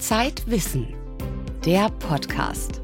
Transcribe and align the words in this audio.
Zeitwissen, 0.00 0.94
der 1.66 1.90
Podcast. 1.90 2.80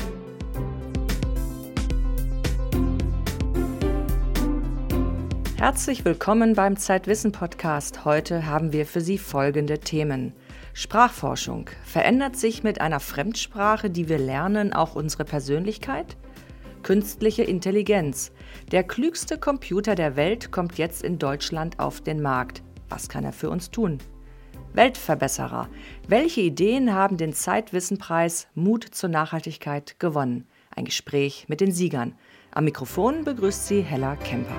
Herzlich 5.56 6.04
willkommen 6.04 6.54
beim 6.54 6.76
Zeitwissen 6.76 7.33
Podcast. 7.33 8.04
Heute 8.04 8.44
haben 8.44 8.74
wir 8.74 8.85
für 8.85 9.01
Sie 9.01 9.17
folgende 9.17 9.79
Themen. 9.79 10.35
Sprachforschung. 10.74 11.71
Verändert 11.87 12.37
sich 12.37 12.63
mit 12.63 12.83
einer 12.83 13.01
Fremdsprache, 13.01 13.88
die 13.88 14.10
wir 14.10 14.19
lernen, 14.19 14.74
auch 14.74 14.94
unsere 14.94 15.24
Persönlichkeit? 15.24 16.19
Künstliche 16.83 17.45
Intelligenz. 17.45 18.30
Der 18.73 18.84
klügste 18.84 19.38
Computer 19.38 19.95
der 19.95 20.16
Welt 20.16 20.52
kommt 20.52 20.77
jetzt 20.77 21.02
in 21.02 21.19
Deutschland 21.19 21.78
auf 21.78 22.02
den 22.02 22.20
Markt. 22.20 22.62
Was 22.91 23.09
kann 23.09 23.24
er 23.24 23.33
für 23.33 23.48
uns 23.48 23.70
tun? 23.70 24.01
Weltverbesserer. 24.77 25.70
Welche 26.06 26.42
Ideen 26.42 26.92
haben 26.92 27.16
den 27.16 27.32
Zeitwissenpreis 27.32 28.46
Mut 28.55 28.84
zur 28.84 29.09
Nachhaltigkeit 29.09 29.98
gewonnen? 29.98 30.46
Ein 30.70 30.84
Gespräch 30.84 31.46
mit 31.48 31.62
den 31.62 31.73
Siegern. 31.73 32.14
Am 32.50 32.64
Mikrofon 32.64 33.24
begrüßt 33.24 33.66
sie 33.66 33.80
Hella 33.80 34.16
Kemper. 34.16 34.55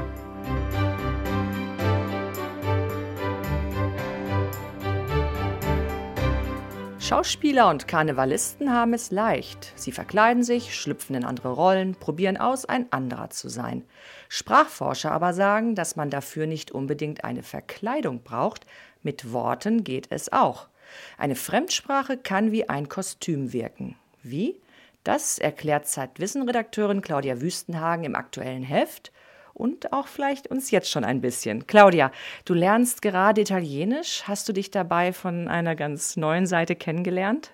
Schauspieler 7.08 7.70
und 7.70 7.88
Karnevalisten 7.88 8.74
haben 8.74 8.94
es 8.94 9.12
leicht. 9.12 9.72
Sie 9.76 9.94
verkleiden 9.94 10.44
sich, 10.44 10.76
schlüpfen 10.76 11.16
in 11.16 11.24
andere 11.24 11.52
Rollen, 11.52 11.96
probieren 11.96 12.36
aus, 12.36 12.66
ein 12.66 12.92
anderer 12.92 13.30
zu 13.30 13.48
sein. 13.48 13.86
Sprachforscher 14.28 15.14
aber 15.14 15.34
sagen, 15.34 15.74
dass 15.74 15.96
man 15.96 16.10
dafür 16.10 16.48
nicht 16.48 16.72
unbedingt 16.72 17.24
eine 17.24 17.44
Verkleidung 17.44 18.24
braucht, 18.24 18.66
mit 19.04 19.32
Worten 19.32 19.84
geht 19.84 20.08
es 20.10 20.32
auch. 20.32 20.68
Eine 21.18 21.36
Fremdsprache 21.36 22.18
kann 22.18 22.52
wie 22.52 22.70
ein 22.70 22.90
Kostüm 22.90 23.54
wirken. 23.54 23.96
Wie? 24.24 24.60
Das 25.04 25.40
erklärt 25.40 25.88
Zeitwissen-Redakteurin 25.88 27.02
Claudia 27.02 27.40
Wüstenhagen 27.42 28.04
im 28.04 28.16
aktuellen 28.16 28.64
Heft 28.64 29.12
und 29.54 29.92
auch 29.94 30.08
vielleicht 30.08 30.48
uns 30.48 30.70
jetzt 30.70 30.92
schon 30.92 31.04
ein 31.04 31.22
bisschen. 31.22 31.66
Claudia, 31.66 32.12
du 32.46 32.54
lernst 32.54 33.02
gerade 33.02 33.42
Italienisch. 33.42 34.24
Hast 34.28 34.48
du 34.48 34.54
dich 34.54 34.70
dabei 34.70 35.14
von 35.14 35.48
einer 35.48 35.76
ganz 35.76 36.18
neuen 36.18 36.46
Seite 36.46 36.76
kennengelernt? 36.76 37.52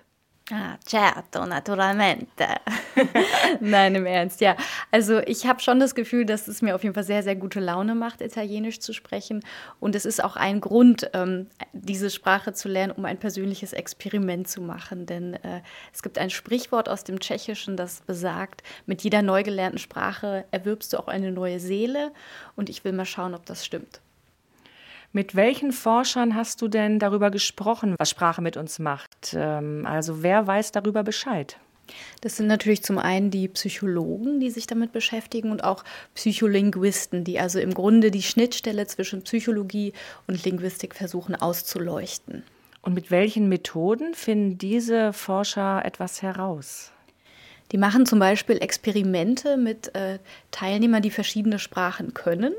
Ah, 0.50 0.76
certo, 0.86 1.46
naturalmente. 1.46 2.46
Nein, 3.60 3.94
im 3.94 4.04
Ernst, 4.04 4.42
ja. 4.42 4.56
Also 4.90 5.20
ich 5.20 5.46
habe 5.46 5.60
schon 5.60 5.80
das 5.80 5.94
Gefühl, 5.94 6.26
dass 6.26 6.48
es 6.48 6.60
mir 6.60 6.74
auf 6.74 6.82
jeden 6.82 6.94
Fall 6.94 7.02
sehr, 7.04 7.22
sehr 7.22 7.34
gute 7.34 7.60
Laune 7.60 7.94
macht, 7.94 8.20
Italienisch 8.20 8.78
zu 8.80 8.92
sprechen. 8.92 9.42
Und 9.80 9.94
es 9.94 10.04
ist 10.04 10.22
auch 10.22 10.36
ein 10.36 10.60
Grund, 10.60 11.08
ähm, 11.14 11.48
diese 11.72 12.10
Sprache 12.10 12.52
zu 12.52 12.68
lernen, 12.68 12.92
um 12.92 13.06
ein 13.06 13.18
persönliches 13.18 13.72
Experiment 13.72 14.46
zu 14.46 14.60
machen. 14.60 15.06
Denn 15.06 15.32
äh, 15.32 15.62
es 15.94 16.02
gibt 16.02 16.18
ein 16.18 16.28
Sprichwort 16.28 16.90
aus 16.90 17.04
dem 17.04 17.20
Tschechischen, 17.20 17.78
das 17.78 18.02
besagt, 18.02 18.62
mit 18.84 19.02
jeder 19.02 19.22
neu 19.22 19.44
gelernten 19.44 19.78
Sprache 19.78 20.44
erwirbst 20.50 20.92
du 20.92 20.98
auch 20.98 21.08
eine 21.08 21.32
neue 21.32 21.58
Seele. 21.58 22.12
Und 22.54 22.68
ich 22.68 22.84
will 22.84 22.92
mal 22.92 23.06
schauen, 23.06 23.34
ob 23.34 23.46
das 23.46 23.64
stimmt. 23.64 24.02
Mit 25.16 25.36
welchen 25.36 25.70
Forschern 25.70 26.34
hast 26.34 26.60
du 26.60 26.66
denn 26.66 26.98
darüber 26.98 27.30
gesprochen, 27.30 27.94
was 27.98 28.10
Sprache 28.10 28.42
mit 28.42 28.56
uns 28.56 28.80
macht? 28.80 29.32
Ähm, 29.32 29.86
also 29.86 30.24
wer 30.24 30.48
weiß 30.48 30.72
darüber 30.72 31.04
Bescheid? 31.04 31.56
Das 32.20 32.36
sind 32.36 32.48
natürlich 32.48 32.82
zum 32.82 32.98
einen 32.98 33.30
die 33.30 33.46
Psychologen, 33.46 34.40
die 34.40 34.50
sich 34.50 34.66
damit 34.66 34.90
beschäftigen 34.90 35.52
und 35.52 35.62
auch 35.62 35.84
Psycholinguisten, 36.16 37.22
die 37.22 37.38
also 37.38 37.60
im 37.60 37.74
Grunde 37.74 38.10
die 38.10 38.24
Schnittstelle 38.24 38.88
zwischen 38.88 39.22
Psychologie 39.22 39.92
und 40.26 40.44
Linguistik 40.44 40.96
versuchen 40.96 41.36
auszuleuchten. 41.36 42.42
Und 42.82 42.94
mit 42.94 43.12
welchen 43.12 43.48
Methoden 43.48 44.14
finden 44.14 44.58
diese 44.58 45.12
Forscher 45.12 45.84
etwas 45.84 46.22
heraus? 46.22 46.90
Die 47.74 47.78
machen 47.78 48.06
zum 48.06 48.20
Beispiel 48.20 48.58
Experimente 48.58 49.56
mit 49.56 49.96
äh, 49.96 50.20
Teilnehmern, 50.52 51.02
die 51.02 51.10
verschiedene 51.10 51.58
Sprachen 51.58 52.14
können 52.14 52.54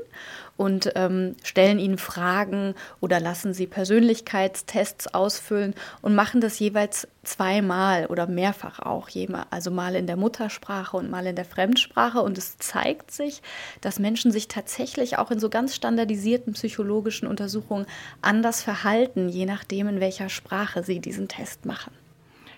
und 0.58 0.92
ähm, 0.94 1.36
stellen 1.42 1.78
ihnen 1.78 1.96
Fragen 1.96 2.74
oder 3.00 3.18
lassen 3.18 3.54
sie 3.54 3.66
Persönlichkeitstests 3.66 5.14
ausfüllen 5.14 5.72
und 6.02 6.14
machen 6.14 6.42
das 6.42 6.58
jeweils 6.58 7.08
zweimal 7.24 8.04
oder 8.08 8.26
mehrfach 8.26 8.78
auch, 8.80 9.08
also 9.48 9.70
mal 9.70 9.94
in 9.94 10.06
der 10.06 10.18
Muttersprache 10.18 10.98
und 10.98 11.10
mal 11.10 11.26
in 11.26 11.34
der 11.34 11.46
Fremdsprache. 11.46 12.20
Und 12.20 12.36
es 12.36 12.58
zeigt 12.58 13.10
sich, 13.10 13.40
dass 13.80 13.98
Menschen 13.98 14.32
sich 14.32 14.48
tatsächlich 14.48 15.16
auch 15.16 15.30
in 15.30 15.40
so 15.40 15.48
ganz 15.48 15.74
standardisierten 15.74 16.52
psychologischen 16.52 17.26
Untersuchungen 17.26 17.86
anders 18.20 18.62
verhalten, 18.62 19.30
je 19.30 19.46
nachdem, 19.46 19.88
in 19.88 20.00
welcher 20.00 20.28
Sprache 20.28 20.84
sie 20.84 21.00
diesen 21.00 21.26
Test 21.26 21.64
machen. 21.64 21.94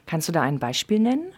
Kannst 0.06 0.26
du 0.26 0.32
da 0.32 0.42
ein 0.42 0.58
Beispiel 0.58 0.98
nennen? 0.98 1.32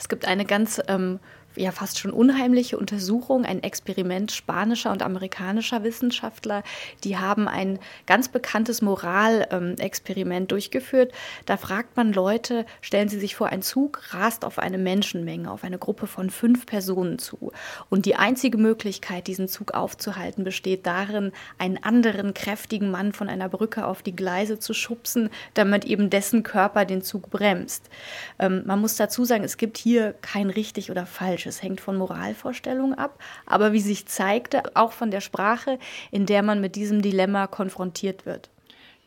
Es 0.00 0.08
gibt 0.08 0.24
eine 0.24 0.46
ganz 0.46 0.80
ähm, 0.88 1.20
ja 1.56 1.72
fast 1.72 1.98
schon 1.98 2.12
unheimliche 2.12 2.78
Untersuchung, 2.78 3.44
ein 3.44 3.62
Experiment 3.62 4.30
spanischer 4.30 4.92
und 4.92 5.02
amerikanischer 5.02 5.82
Wissenschaftler. 5.82 6.62
Die 7.04 7.18
haben 7.18 7.48
ein 7.48 7.78
ganz 8.06 8.28
bekanntes 8.28 8.82
Moralexperiment 8.82 10.52
durchgeführt. 10.52 11.12
Da 11.46 11.56
fragt 11.56 11.96
man 11.96 12.12
Leute, 12.12 12.66
stellen 12.80 13.08
Sie 13.08 13.18
sich 13.18 13.34
vor, 13.34 13.48
ein 13.48 13.62
Zug 13.62 14.14
rast 14.14 14.44
auf 14.44 14.58
eine 14.58 14.78
Menschenmenge, 14.78 15.50
auf 15.50 15.64
eine 15.64 15.78
Gruppe 15.78 16.06
von 16.06 16.30
fünf 16.30 16.66
Personen 16.66 17.18
zu. 17.18 17.52
Und 17.88 18.06
die 18.06 18.16
einzige 18.16 18.58
Möglichkeit, 18.58 19.26
diesen 19.26 19.48
Zug 19.48 19.74
aufzuhalten, 19.74 20.44
besteht 20.44 20.86
darin, 20.86 21.32
einen 21.58 21.82
anderen 21.82 22.32
kräftigen 22.32 22.90
Mann 22.90 23.12
von 23.12 23.28
einer 23.28 23.48
Brücke 23.48 23.86
auf 23.86 24.02
die 24.02 24.14
Gleise 24.14 24.58
zu 24.58 24.72
schubsen, 24.72 25.30
damit 25.54 25.84
eben 25.84 26.10
dessen 26.10 26.42
Körper 26.42 26.84
den 26.84 27.02
Zug 27.02 27.30
bremst. 27.30 27.90
Ähm, 28.38 28.62
man 28.66 28.80
muss 28.80 28.96
dazu 28.96 29.24
sagen, 29.24 29.44
es 29.44 29.56
gibt 29.56 29.76
hier 29.76 30.14
kein 30.22 30.50
richtig 30.50 30.90
oder 30.90 31.06
falsch 31.06 31.39
falsch. 31.40 31.46
Es 31.46 31.62
hängt 31.62 31.80
von 31.80 31.96
Moralvorstellungen 31.96 32.94
ab, 32.94 33.18
aber 33.46 33.72
wie 33.72 33.80
sich 33.80 34.06
zeigte, 34.06 34.62
auch 34.74 34.92
von 34.92 35.10
der 35.10 35.20
Sprache, 35.20 35.78
in 36.10 36.26
der 36.26 36.42
man 36.42 36.60
mit 36.60 36.76
diesem 36.76 37.02
Dilemma 37.02 37.46
konfrontiert 37.46 38.26
wird. 38.26 38.50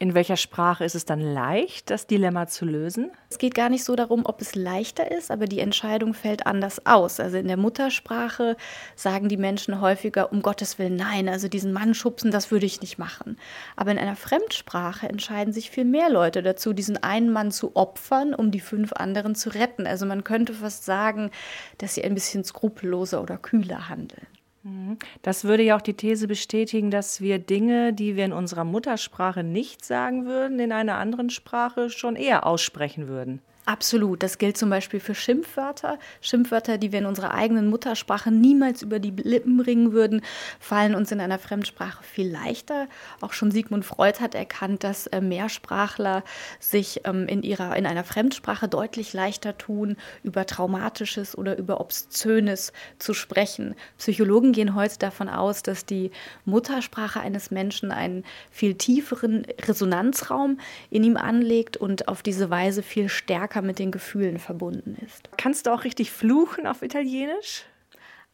In 0.04 0.16
welcher 0.16 0.36
Sprache 0.36 0.84
ist 0.84 0.96
es 0.96 1.06
dann 1.06 1.22
leicht, 1.22 1.90
das 1.90 2.08
Dilemma 2.08 2.48
zu 2.48 2.66
lösen? 2.66 3.12
Es 3.30 3.38
geht 3.38 3.56
gar 3.56 3.70
nicht 3.70 3.86
so 3.86 3.96
darum, 3.96 4.26
ob 4.26 4.42
es 4.42 4.54
leichter 4.54 5.10
ist, 5.10 5.32
aber 5.32 5.46
die 5.46 5.62
Entscheidung 5.62 6.14
fällt 6.14 6.46
anders 6.46 6.86
aus. 6.86 7.22
Also 7.22 7.38
in 7.38 7.48
der 7.48 7.56
Muttersprache 7.56 8.58
sagen 8.98 9.30
die 9.30 9.38
Menschen 9.38 9.80
häufiger, 9.80 10.34
um 10.34 10.42
Gottes 10.42 10.78
Willen, 10.78 10.98
nein, 10.98 11.30
also 11.30 11.48
diesen 11.48 11.72
Mann 11.72 11.94
schubsen, 11.94 12.32
das 12.32 12.52
würde 12.52 12.66
ich 12.66 12.82
nicht 12.82 12.98
machen. 12.98 13.38
Aber 13.78 13.92
in 13.92 13.98
einer 13.98 14.18
Fremdsprache 14.18 15.08
entscheiden 15.08 15.54
sich 15.54 15.70
viel 15.70 15.86
mehr 15.86 16.10
Leute 16.10 16.44
dazu, 16.44 16.74
diesen 16.74 17.02
einen 17.02 17.32
Mann 17.32 17.52
zu 17.52 17.78
opfern, 17.78 18.36
um 18.36 18.52
die 18.52 18.60
fünf 18.60 18.92
anderen 18.92 19.36
zu 19.36 19.54
retten. 19.54 19.88
Also 19.88 20.06
man 20.06 20.26
könnte 20.26 20.52
fast 20.54 20.84
sagen, 20.84 21.32
dass 21.78 21.96
sie 21.96 22.04
ein 22.04 22.14
bisschen 22.14 22.44
skrupelloser 22.44 23.22
oder 23.22 23.38
kühler 23.38 23.88
handeln. 23.88 24.28
Mhm. 24.64 24.98
Das 25.22 25.44
würde 25.44 25.64
ja 25.64 25.76
auch 25.76 25.82
die 25.82 25.94
These 25.94 26.28
bestätigen, 26.28 26.90
dass 26.90 27.22
wir 27.22 27.40
Dinge, 27.40 27.94
die 27.94 28.16
wir 28.16 28.26
in 28.26 28.34
unserer 28.34 28.64
Muttersprache 28.64 29.44
nicht 29.44 29.84
sagen 29.84 30.26
würden, 30.26 30.60
in 30.60 30.72
einer 30.72 30.98
anderen 30.98 31.30
Sprache 31.30 31.90
schon 31.90 32.16
eher 32.16 32.46
aussprechen 32.46 33.08
würden. 33.08 33.42
Absolut. 33.66 34.24
Das 34.24 34.40
gilt 34.40 34.58
zum 34.58 34.70
Beispiel 34.70 35.00
für 35.00 35.16
Schimpfwörter. 35.16 35.98
Schimpfwörter, 36.20 36.78
die 36.78 36.92
wir 36.92 37.00
in 37.00 37.06
unserer 37.06 37.34
eigenen 37.34 37.70
Muttersprache 37.70 38.30
niemals 38.30 38.82
über 38.82 39.00
die 39.00 39.12
Lippen 39.12 39.56
bringen 39.56 39.94
würden, 39.94 40.22
fallen 40.60 40.96
uns 40.96 41.14
in 41.14 41.22
einer 41.22 41.40
Fremdsprache 41.40 42.04
viel 42.04 42.30
leichter. 42.30 42.88
Auch 43.22 43.32
schon 43.32 43.52
Sigmund 43.52 43.86
Freud 43.86 44.20
hat 44.20 44.36
erkannt, 44.36 44.84
dass 44.84 45.08
äh, 45.08 45.22
Mehrsprachler 45.22 46.24
sich 46.60 47.02
ähm, 47.06 47.28
in, 47.28 47.42
ihrer, 47.42 47.78
in 47.78 47.86
einer 47.86 48.04
Fremdsprache 48.04 48.68
deutlich 48.68 49.14
leichter 49.14 49.58
tun, 49.58 49.96
über 50.24 50.46
Traumatisches 50.46 51.38
oder 51.38 51.58
über 51.58 51.80
Obszönes 51.80 52.74
zu 53.00 53.14
sprechen. 53.14 53.76
Psychologen 53.98 54.52
gehen 54.52 54.76
heute 54.76 55.00
davon 55.00 55.30
aus, 55.30 55.64
dass 55.64 55.86
die 55.86 56.12
Muttersprache 56.44 57.22
eines 57.22 57.50
Menschen 57.50 57.94
einen 57.94 58.26
viel 58.52 58.76
tieferen 58.76 59.48
Resonanzraum 59.66 60.60
in 60.90 61.06
ihm 61.06 61.16
anlegt 61.16 61.78
und 61.78 62.10
auf 62.10 62.24
diese 62.24 62.50
Weise 62.50 62.84
viel 62.84 63.08
stärker 63.08 63.53
stärker 63.54 63.66
mit 63.66 63.80
den 63.80 63.92
Gefühlen 63.92 64.40
verbunden 64.40 64.98
ist. 65.06 65.30
Kannst 65.38 65.68
du 65.68 65.72
auch 65.72 65.84
richtig 65.84 66.12
fluchen 66.12 66.66
auf 66.66 66.82
Italienisch? 66.82 67.66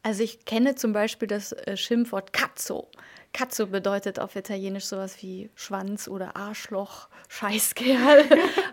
Also 0.01 0.24
ich 0.24 0.45
kenne 0.45 0.75
zum 0.75 0.94
Beispiel 0.94 1.27
das 1.27 1.51
äh, 1.51 1.75
Schimpfwort 1.75 2.31
Cazzo. 2.31 2.88
Cazzo 3.33 3.68
bedeutet 3.68 4.18
auf 4.18 4.36
Italienisch 4.38 4.86
sowas 4.86 5.21
wie 5.21 5.50
Schwanz 5.56 6.07
oder 6.07 6.38
Arschloch, 6.38 7.10
Scheißkerl. 7.27 8.25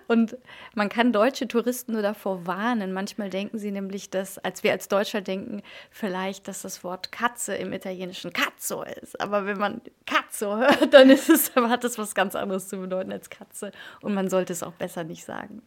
Und 0.07 0.39
man 0.75 0.89
kann 0.89 1.13
deutsche 1.13 1.49
Touristen 1.49 1.93
nur 1.93 2.03
davor 2.03 2.47
warnen. 2.47 2.93
Manchmal 2.93 3.29
denken 3.29 3.59
sie 3.59 3.73
nämlich, 3.73 4.09
dass, 4.09 4.39
als 4.39 4.63
wir 4.63 4.71
als 4.71 4.87
Deutscher 4.87 5.21
denken, 5.21 5.63
vielleicht, 5.91 6.47
dass 6.47 6.63
das 6.63 6.85
Wort 6.85 7.11
Katze 7.11 7.57
im 7.57 7.73
Italienischen 7.73 8.33
Cazzo 8.33 8.85
ist. 8.85 9.21
Aber 9.21 9.47
wenn 9.47 9.59
man 9.59 9.81
Cazzo 10.07 10.57
hört, 10.57 10.95
dann 10.95 11.11
ist 11.11 11.29
es, 11.29 11.55
hat 11.57 11.83
es 11.83 11.99
was 11.99 12.15
ganz 12.15 12.37
anderes 12.37 12.69
zu 12.69 12.79
bedeuten 12.79 13.11
als 13.11 13.31
Katze. 13.31 13.73
Und 14.01 14.15
man 14.15 14.31
sollte 14.31 14.53
es 14.53 14.63
auch 14.63 14.75
besser 14.75 15.03
nicht 15.03 15.25
sagen. 15.25 15.63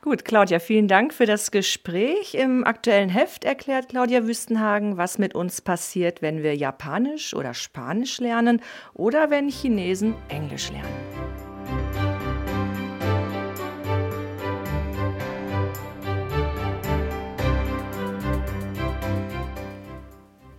Gut, 0.00 0.24
Claudia, 0.24 0.58
vielen 0.60 0.88
Dank 0.88 1.12
für 1.12 1.26
das 1.26 1.50
Gespräch. 1.50 2.34
Im 2.34 2.64
aktuellen 2.64 3.08
Heft 3.08 3.44
erklärt 3.44 3.88
Claudia 3.88 4.26
Wüstenhagen, 4.26 4.96
was 4.96 5.18
mit 5.18 5.34
uns 5.34 5.60
passiert, 5.60 6.22
wenn 6.22 6.42
wir 6.42 6.54
Japanisch 6.54 7.34
oder 7.34 7.54
Spanisch 7.54 8.20
lernen 8.20 8.62
oder 8.94 9.30
wenn 9.30 9.48
Chinesen 9.48 10.14
Englisch 10.28 10.70
lernen. 10.70 11.17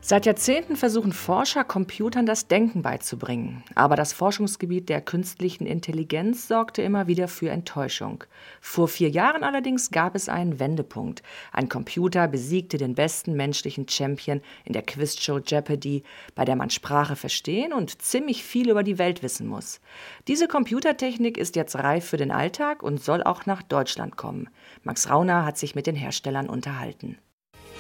Seit 0.10 0.26
Jahrzehnten 0.26 0.76
versuchen 0.76 1.14
Forscher, 1.14 1.64
Computern 1.64 2.26
das 2.26 2.48
Denken 2.48 2.82
beizubringen. 2.82 3.64
Aber 3.76 3.96
das 3.96 4.12
Forschungsgebiet 4.12 4.90
der 4.90 5.02
künstlichen 5.02 5.68
Intelligenz 5.68 6.48
sorgte 6.48 6.82
immer 6.82 7.06
wieder 7.06 7.28
für 7.28 7.52
Enttäuschung. 7.52 8.24
Vor 8.60 8.88
vier 8.88 9.10
Jahren 9.10 9.44
allerdings 9.44 9.92
gab 9.92 10.16
es 10.16 10.28
einen 10.28 10.60
Wendepunkt. 10.60 11.22
Ein 11.54 11.70
Computer 11.70 12.28
besiegte 12.28 12.80
den 12.80 12.96
besten 12.96 13.34
menschlichen 13.34 13.88
Champion 13.88 14.42
in 14.66 14.74
der 14.74 14.82
Quizshow 14.82 15.42
Jeopardy, 15.46 16.02
bei 16.34 16.44
der 16.44 16.56
man 16.56 16.72
Sprache 16.72 17.16
verstehen 17.16 17.72
und 17.72 18.02
ziemlich 18.02 18.44
viel 18.44 18.72
über 18.72 18.82
die 18.82 18.98
Welt 18.98 19.22
wissen 19.22 19.46
muss. 19.46 19.80
Diese 20.28 20.48
Computertechnik 20.48 21.38
ist 21.38 21.56
jetzt 21.56 21.76
reif 21.76 22.04
für 22.04 22.18
den 22.18 22.32
Alltag 22.32 22.82
und 22.82 23.00
soll 23.00 23.22
auch 23.22 23.46
nach 23.46 23.62
Deutschland 23.62 24.18
kommen. 24.18 24.50
Max 24.82 25.08
Rauner 25.08 25.46
hat 25.46 25.60
sich 25.60 25.76
mit 25.76 25.86
den 25.86 25.96
Herstellern 25.96 26.50
unterhalten. 26.50 27.20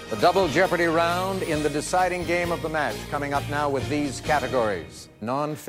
The 0.09 0.15
double 0.15 0.47
Jeopardy 0.47 0.87
round 0.87 1.43
in 1.43 1.61
the 1.61 1.69
deciding 1.69 2.25
game 2.25 2.51
of 2.51 2.63
the 2.63 2.69
match. 2.69 2.95
Coming 3.11 3.35
up 3.35 3.43
now 3.47 3.69
with 3.71 3.87
these 3.89 4.23
categories. 4.23 5.07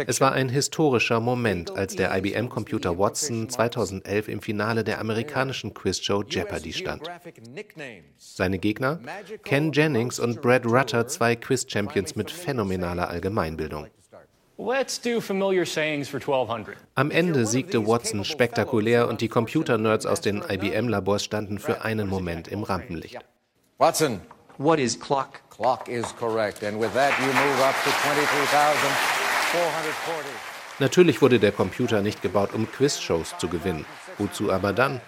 Es 0.07 0.21
war 0.23 0.33
ein 0.33 0.49
historischer 0.49 1.21
Moment, 1.21 1.71
als 1.77 1.95
der 1.95 2.17
IBM-Computer 2.17 2.97
Watson 2.99 3.51
2011 3.51 4.29
im 4.29 4.41
Finale 4.41 4.83
der 4.83 4.99
amerikanischen 4.99 5.75
Quizshow 5.75 6.23
Jeopardy 6.23 6.73
stand. 6.73 7.03
Seine 8.17 8.59
Gegner? 8.59 9.01
Ken 9.45 9.73
Jennings 9.73 10.19
und 10.19 10.41
Brad 10.41 10.65
Rutter, 10.65 11.07
zwei 11.07 11.37
Quiz-Champions 11.37 12.17
mit 12.17 12.31
phänomenaler 12.31 13.11
Allgemeinbildung. 13.11 13.89
Am 16.95 17.11
Ende 17.11 17.47
siegte 17.47 17.87
Watson 17.87 18.25
spektakulär 18.25 19.07
und 19.07 19.21
die 19.21 19.29
Computer-Nerds 19.29 20.07
aus 20.07 20.23
den 20.23 20.43
IBM-Labors 20.49 21.25
standen 21.25 21.59
für 21.59 21.85
einen 21.85 22.09
Moment 22.09 22.49
im 22.49 22.63
Rampenlicht. 22.63 23.19
Watson. 23.81 24.21
What 24.59 24.79
is 24.79 25.01
clock? 25.01 25.41
Clock 25.49 25.89
is 25.89 26.05
correct. 26.19 26.63
And 26.63 26.79
with 26.79 26.93
that, 26.93 27.19
you 27.19 27.29
move 27.29 27.63
up 27.63 27.75
to 27.83 27.89
23,440. 27.89 30.29
Natürlich 30.81 31.23
wurde 31.23 31.39
der 31.39 31.53
Computer 31.53 32.03
nicht 32.03 32.21
gebaut, 32.21 32.53
um 32.53 32.71
Quizshows 32.71 33.35
zu 33.39 33.49
gewinnen. 33.49 33.87
Wozu 34.19 34.53
aber 34.53 34.75
dann? 34.75 35.01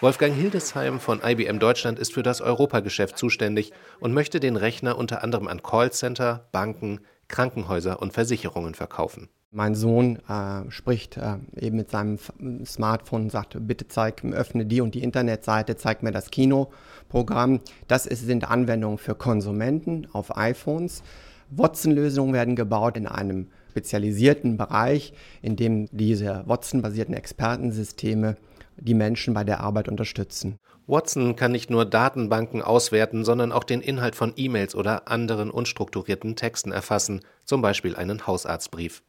Wolfgang 0.00 0.34
Hildesheim 0.34 0.98
von 0.98 1.22
IBM 1.22 1.60
Deutschland 1.60 2.00
ist 2.00 2.12
für 2.12 2.24
das 2.24 2.40
Europageschäft 2.40 3.16
zuständig 3.16 3.72
und 4.00 4.12
möchte 4.12 4.40
den 4.40 4.56
Rechner 4.56 4.98
unter 4.98 5.22
anderem 5.22 5.46
an 5.46 5.62
Callcenter, 5.62 6.48
Banken, 6.50 6.98
Krankenhäuser 7.28 8.02
und 8.02 8.14
Versicherungen 8.14 8.74
verkaufen. 8.74 9.28
Mein 9.50 9.74
Sohn 9.74 10.18
äh, 10.28 10.70
spricht 10.70 11.16
äh, 11.16 11.38
eben 11.58 11.78
mit 11.78 11.90
seinem 11.90 12.18
Smartphone 12.66 13.22
und 13.22 13.30
sagt, 13.30 13.56
bitte 13.66 13.88
zeig, 13.88 14.22
öffne 14.24 14.66
die 14.66 14.82
und 14.82 14.94
die 14.94 15.02
Internetseite, 15.02 15.76
zeig 15.76 16.02
mir 16.02 16.12
das 16.12 16.30
Kinoprogramm. 16.30 17.60
Das 17.86 18.04
ist, 18.04 18.26
sind 18.26 18.50
Anwendungen 18.50 18.98
für 18.98 19.14
Konsumenten 19.14 20.06
auf 20.12 20.36
iPhones. 20.36 21.02
Watson-Lösungen 21.50 22.34
werden 22.34 22.56
gebaut 22.56 22.98
in 22.98 23.06
einem 23.06 23.48
spezialisierten 23.70 24.58
Bereich, 24.58 25.14
in 25.40 25.56
dem 25.56 25.88
diese 25.92 26.42
Watson-basierten 26.46 27.14
Expertensysteme 27.14 28.36
die 28.76 28.94
Menschen 28.94 29.32
bei 29.32 29.44
der 29.44 29.60
Arbeit 29.60 29.88
unterstützen. 29.88 30.58
Watson 30.86 31.36
kann 31.36 31.52
nicht 31.52 31.70
nur 31.70 31.86
Datenbanken 31.86 32.60
auswerten, 32.60 33.24
sondern 33.24 33.52
auch 33.52 33.64
den 33.64 33.80
Inhalt 33.80 34.14
von 34.14 34.34
E-Mails 34.36 34.74
oder 34.74 35.08
anderen 35.08 35.50
unstrukturierten 35.50 36.36
Texten 36.36 36.70
erfassen, 36.70 37.20
zum 37.44 37.62
Beispiel 37.62 37.96
einen 37.96 38.26
Hausarztbrief. 38.26 39.02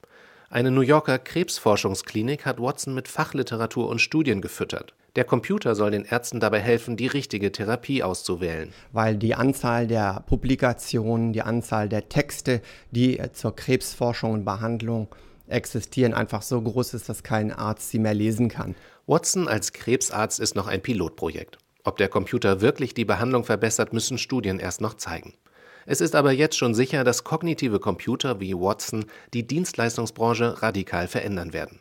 Eine 0.52 0.72
New 0.72 0.82
Yorker 0.82 1.20
Krebsforschungsklinik 1.20 2.44
hat 2.48 2.60
Watson 2.60 2.96
mit 2.96 3.08
Fachliteratur 3.08 3.88
und 3.88 4.02
Studien 4.02 4.42
gefüttert. 4.42 4.96
Der 5.16 5.24
Computer 5.24 5.76
soll 5.76 5.92
den 5.92 6.06
Ärzten 6.06 6.40
dabei 6.40 6.60
helfen, 6.60 6.98
die 6.98 7.06
richtige 7.06 7.52
Therapie 7.52 8.02
auszuwählen. 8.02 8.74
Weil 8.92 9.16
die 9.18 9.36
Anzahl 9.36 9.86
der 9.86 10.24
Publikationen, 10.26 11.34
die 11.34 11.44
Anzahl 11.44 11.88
der 11.88 12.10
Texte, 12.10 12.64
die 12.90 13.22
zur 13.32 13.56
Krebsforschung 13.56 14.32
und 14.32 14.44
Behandlung 14.44 15.08
existieren, 15.48 16.16
einfach 16.16 16.42
so 16.42 16.60
groß 16.60 16.96
ist, 16.96 17.10
dass 17.10 17.22
kein 17.22 17.52
Arzt 17.52 17.92
sie 17.92 18.00
mehr 18.00 18.16
lesen 18.16 18.50
kann. 18.50 18.74
Watson 19.06 19.48
als 19.48 19.72
Krebsarzt 19.72 20.40
ist 20.40 20.56
noch 20.56 20.66
ein 20.66 20.82
Pilotprojekt. 20.82 21.60
Ob 21.84 21.98
der 21.98 22.08
Computer 22.08 22.60
wirklich 22.60 22.96
die 22.96 23.06
Behandlung 23.06 23.44
verbessert, 23.44 23.94
müssen 23.94 24.18
Studien 24.18 24.60
erst 24.60 24.82
noch 24.82 24.96
zeigen. 24.96 25.36
Es 25.92 26.02
ist 26.02 26.14
aber 26.14 26.32
jetzt 26.32 26.56
schon 26.56 26.76
sicher, 26.76 27.04
dass 27.04 27.24
kognitive 27.24 27.80
Computer 27.80 28.40
wie 28.40 28.54
Watson 28.54 29.06
die 29.34 29.48
Dienstleistungsbranche 29.48 30.62
radikal 30.62 31.08
verändern 31.08 31.52
werden. 31.52 31.80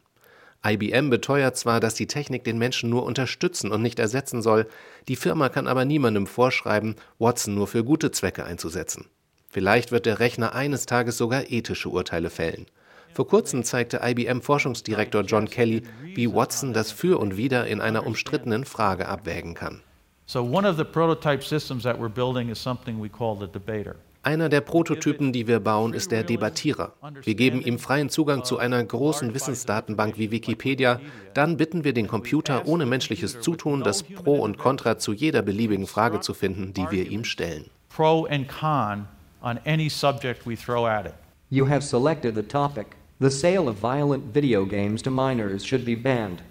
IBM 0.67 1.11
beteuert 1.11 1.59
zwar, 1.59 1.79
dass 1.79 1.95
die 1.95 2.07
Technik 2.07 2.43
den 2.43 2.57
Menschen 2.57 2.89
nur 2.89 3.03
unterstützen 3.03 3.71
und 3.71 3.83
nicht 3.83 3.99
ersetzen 3.99 4.41
soll, 4.41 4.67
die 5.09 5.17
Firma 5.17 5.51
kann 5.51 5.67
aber 5.67 5.85
niemandem 5.85 6.27
vorschreiben, 6.27 6.97
Watson 7.19 7.55
nur 7.55 7.67
für 7.67 7.85
gute 7.85 8.11
Zwecke 8.11 8.45
einzusetzen. 8.45 9.05
Vielleicht 9.51 9.93
wird 9.93 10.07
der 10.07 10.21
Rechner 10.21 10.55
eines 10.55 10.87
Tages 10.87 11.19
sogar 11.19 11.51
ethische 11.51 11.91
Urteile 11.91 12.31
fällen. 12.31 12.65
Vor 13.13 13.29
kurzem 13.29 13.63
zeigte 13.63 14.01
IBM-Forschungsdirektor 14.03 15.21
John 15.25 15.51
Kelly, 15.51 15.83
wie 16.15 16.33
Watson 16.33 16.73
das 16.73 16.93
Für 16.93 17.21
und 17.21 17.37
Wider 17.37 17.67
in 17.67 17.83
einer 17.83 18.07
umstrittenen 18.07 18.65
Frage 18.65 19.07
abwägen 19.07 19.53
kann. 19.53 19.83
So 20.31 20.43
one 20.43 20.67
of 20.67 20.77
the 20.77 20.85
prototype 20.85 21.43
systems 21.43 21.85
that 21.85 21.99
we're 21.99 22.11
building 22.11 22.51
is 22.51 22.59
something 22.59 23.01
we 23.01 23.09
call 23.09 23.35
the 23.35 23.47
debater. 23.47 23.97
Einer 24.23 24.51
der 24.51 24.61
Prototypen, 24.61 25.33
die 25.33 25.47
wir 25.47 25.59
bauen, 25.59 25.95
ist 25.95 26.11
der 26.11 26.23
Debattierer. 26.23 26.93
Wir 27.23 27.35
geben 27.35 27.63
ihm 27.63 27.79
freien 27.79 28.11
Zugang 28.11 28.45
zu 28.45 28.59
einer 28.59 28.85
großen 28.85 29.33
Wissensdatenbank 29.33 30.19
wie 30.19 30.31
Wikipedia. 30.31 31.01
Dann 31.33 31.57
bitten 31.57 31.83
wir 31.83 31.95
den 31.95 32.09
Computer 32.09 32.67
ohne 32.67 32.85
menschliches 32.85 33.41
Zutun, 33.41 33.83
das 33.83 34.03
Pro 34.03 34.35
und 34.35 34.59
Contra 34.59 34.99
zu 34.99 35.15
jeder 35.15 35.41
beliebigen 35.41 35.87
Frage 35.87 36.21
zu 36.21 36.35
finden, 36.35 36.75
die 36.75 36.91
wir 36.91 37.11
ihm 37.11 37.25
stellen. 37.25 37.71
Pro 37.89 38.27
and 38.27 38.47
con 38.49 39.09
on 39.41 39.59
any 39.65 39.89
subject 39.89 40.47
we 40.47 40.55
throw 40.55 40.87
at 40.87 41.07
it. 41.07 41.15
You 41.49 41.67
have 41.67 41.81
selected 41.81 42.35
the 42.35 42.43
topic. 42.43 42.97
The 43.19 43.31
sale 43.31 43.67
of 43.67 43.81
violent 43.81 44.35
video 44.35 44.67
games 44.67 45.01
to 45.05 45.11
minors 45.11 45.65
should 45.65 45.87
be 45.87 45.97
banned. 45.97 46.43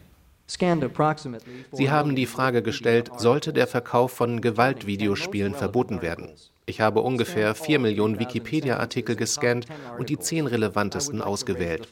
Sie 0.48 1.92
haben 1.92 2.16
die 2.16 2.26
Frage 2.26 2.62
gestellt, 2.62 3.12
sollte 3.18 3.52
der 3.52 3.68
Verkauf 3.68 4.14
von 4.14 4.42
Gewaltvideospielen 4.42 5.54
verboten 5.54 6.02
werden? 6.02 6.30
Ich 6.66 6.82
habe 6.82 7.02
ungefähr 7.02 7.54
4 7.56 7.80
Millionen 7.80 8.20
Wikipedia-Artikel 8.20 9.16
gescannt 9.16 9.68
und 9.98 10.10
die 10.10 10.20
zehn 10.20 10.48
relevantesten 10.48 11.22
ausgewählt. 11.22 11.90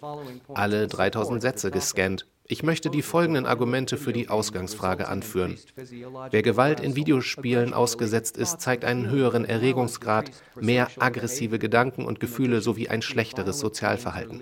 Alle 0.54 0.88
3000 0.88 1.42
Sätze 1.42 1.72
gescannt. 1.72 2.26
Ich 2.48 2.62
möchte 2.62 2.92
die 2.92 3.02
folgenden 3.02 3.48
Argumente 3.48 3.98
für 3.98 4.14
die 4.14 4.30
Ausgangsfrage 4.30 5.08
anführen. 5.08 5.58
Wer 6.30 6.44
Gewalt 6.44 6.80
in 6.80 6.96
Videospielen 6.96 7.74
ausgesetzt 7.74 8.38
ist, 8.38 8.62
zeigt 8.62 8.86
einen 8.86 9.10
höheren 9.10 9.46
Erregungsgrad, 9.46 10.30
mehr 10.60 10.88
aggressive 11.00 11.58
Gedanken 11.58 12.06
und 12.06 12.20
Gefühle 12.20 12.62
sowie 12.62 12.88
ein 12.88 13.02
schlechteres 13.02 13.60
Sozialverhalten. 13.60 14.42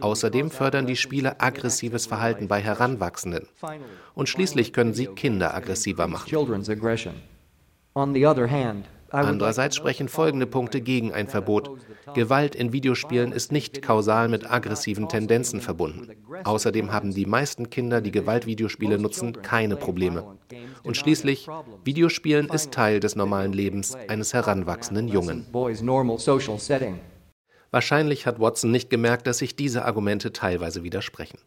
Außerdem 0.00 0.50
fördern 0.50 0.86
die 0.86 0.96
Spiele 0.96 1.40
aggressives 1.40 2.06
Verhalten 2.06 2.48
bei 2.48 2.60
Heranwachsenden. 2.60 3.46
Und 4.14 4.28
schließlich 4.28 4.72
können 4.72 4.92
sie 4.92 5.06
Kinder 5.06 5.54
aggressiver 5.54 6.08
machen. 6.08 6.28
Andererseits 9.10 9.76
sprechen 9.76 10.08
folgende 10.08 10.46
Punkte 10.46 10.80
gegen 10.80 11.12
ein 11.12 11.28
Verbot. 11.28 11.70
Gewalt 12.14 12.54
in 12.54 12.72
Videospielen 12.72 13.32
ist 13.32 13.52
nicht 13.52 13.82
kausal 13.82 14.28
mit 14.28 14.50
aggressiven 14.50 15.08
Tendenzen 15.08 15.60
verbunden. 15.60 16.08
Außerdem 16.44 16.92
haben 16.92 17.14
die 17.14 17.26
meisten 17.26 17.70
Kinder, 17.70 18.00
die 18.00 18.10
Gewaltvideospiele 18.10 18.98
nutzen, 18.98 19.42
keine 19.42 19.76
Probleme. 19.76 20.36
Und 20.82 20.96
schließlich, 20.96 21.48
Videospielen 21.84 22.48
ist 22.48 22.72
Teil 22.72 23.00
des 23.00 23.16
normalen 23.16 23.52
Lebens 23.52 23.96
eines 24.08 24.34
heranwachsenden 24.34 25.08
Jungen. 25.08 25.46
Wahrscheinlich 27.70 28.26
hat 28.26 28.40
Watson 28.40 28.70
nicht 28.70 28.90
gemerkt, 28.90 29.26
dass 29.26 29.38
sich 29.38 29.56
diese 29.56 29.84
Argumente 29.84 30.32
teilweise 30.32 30.82
widersprechen. 30.82 31.38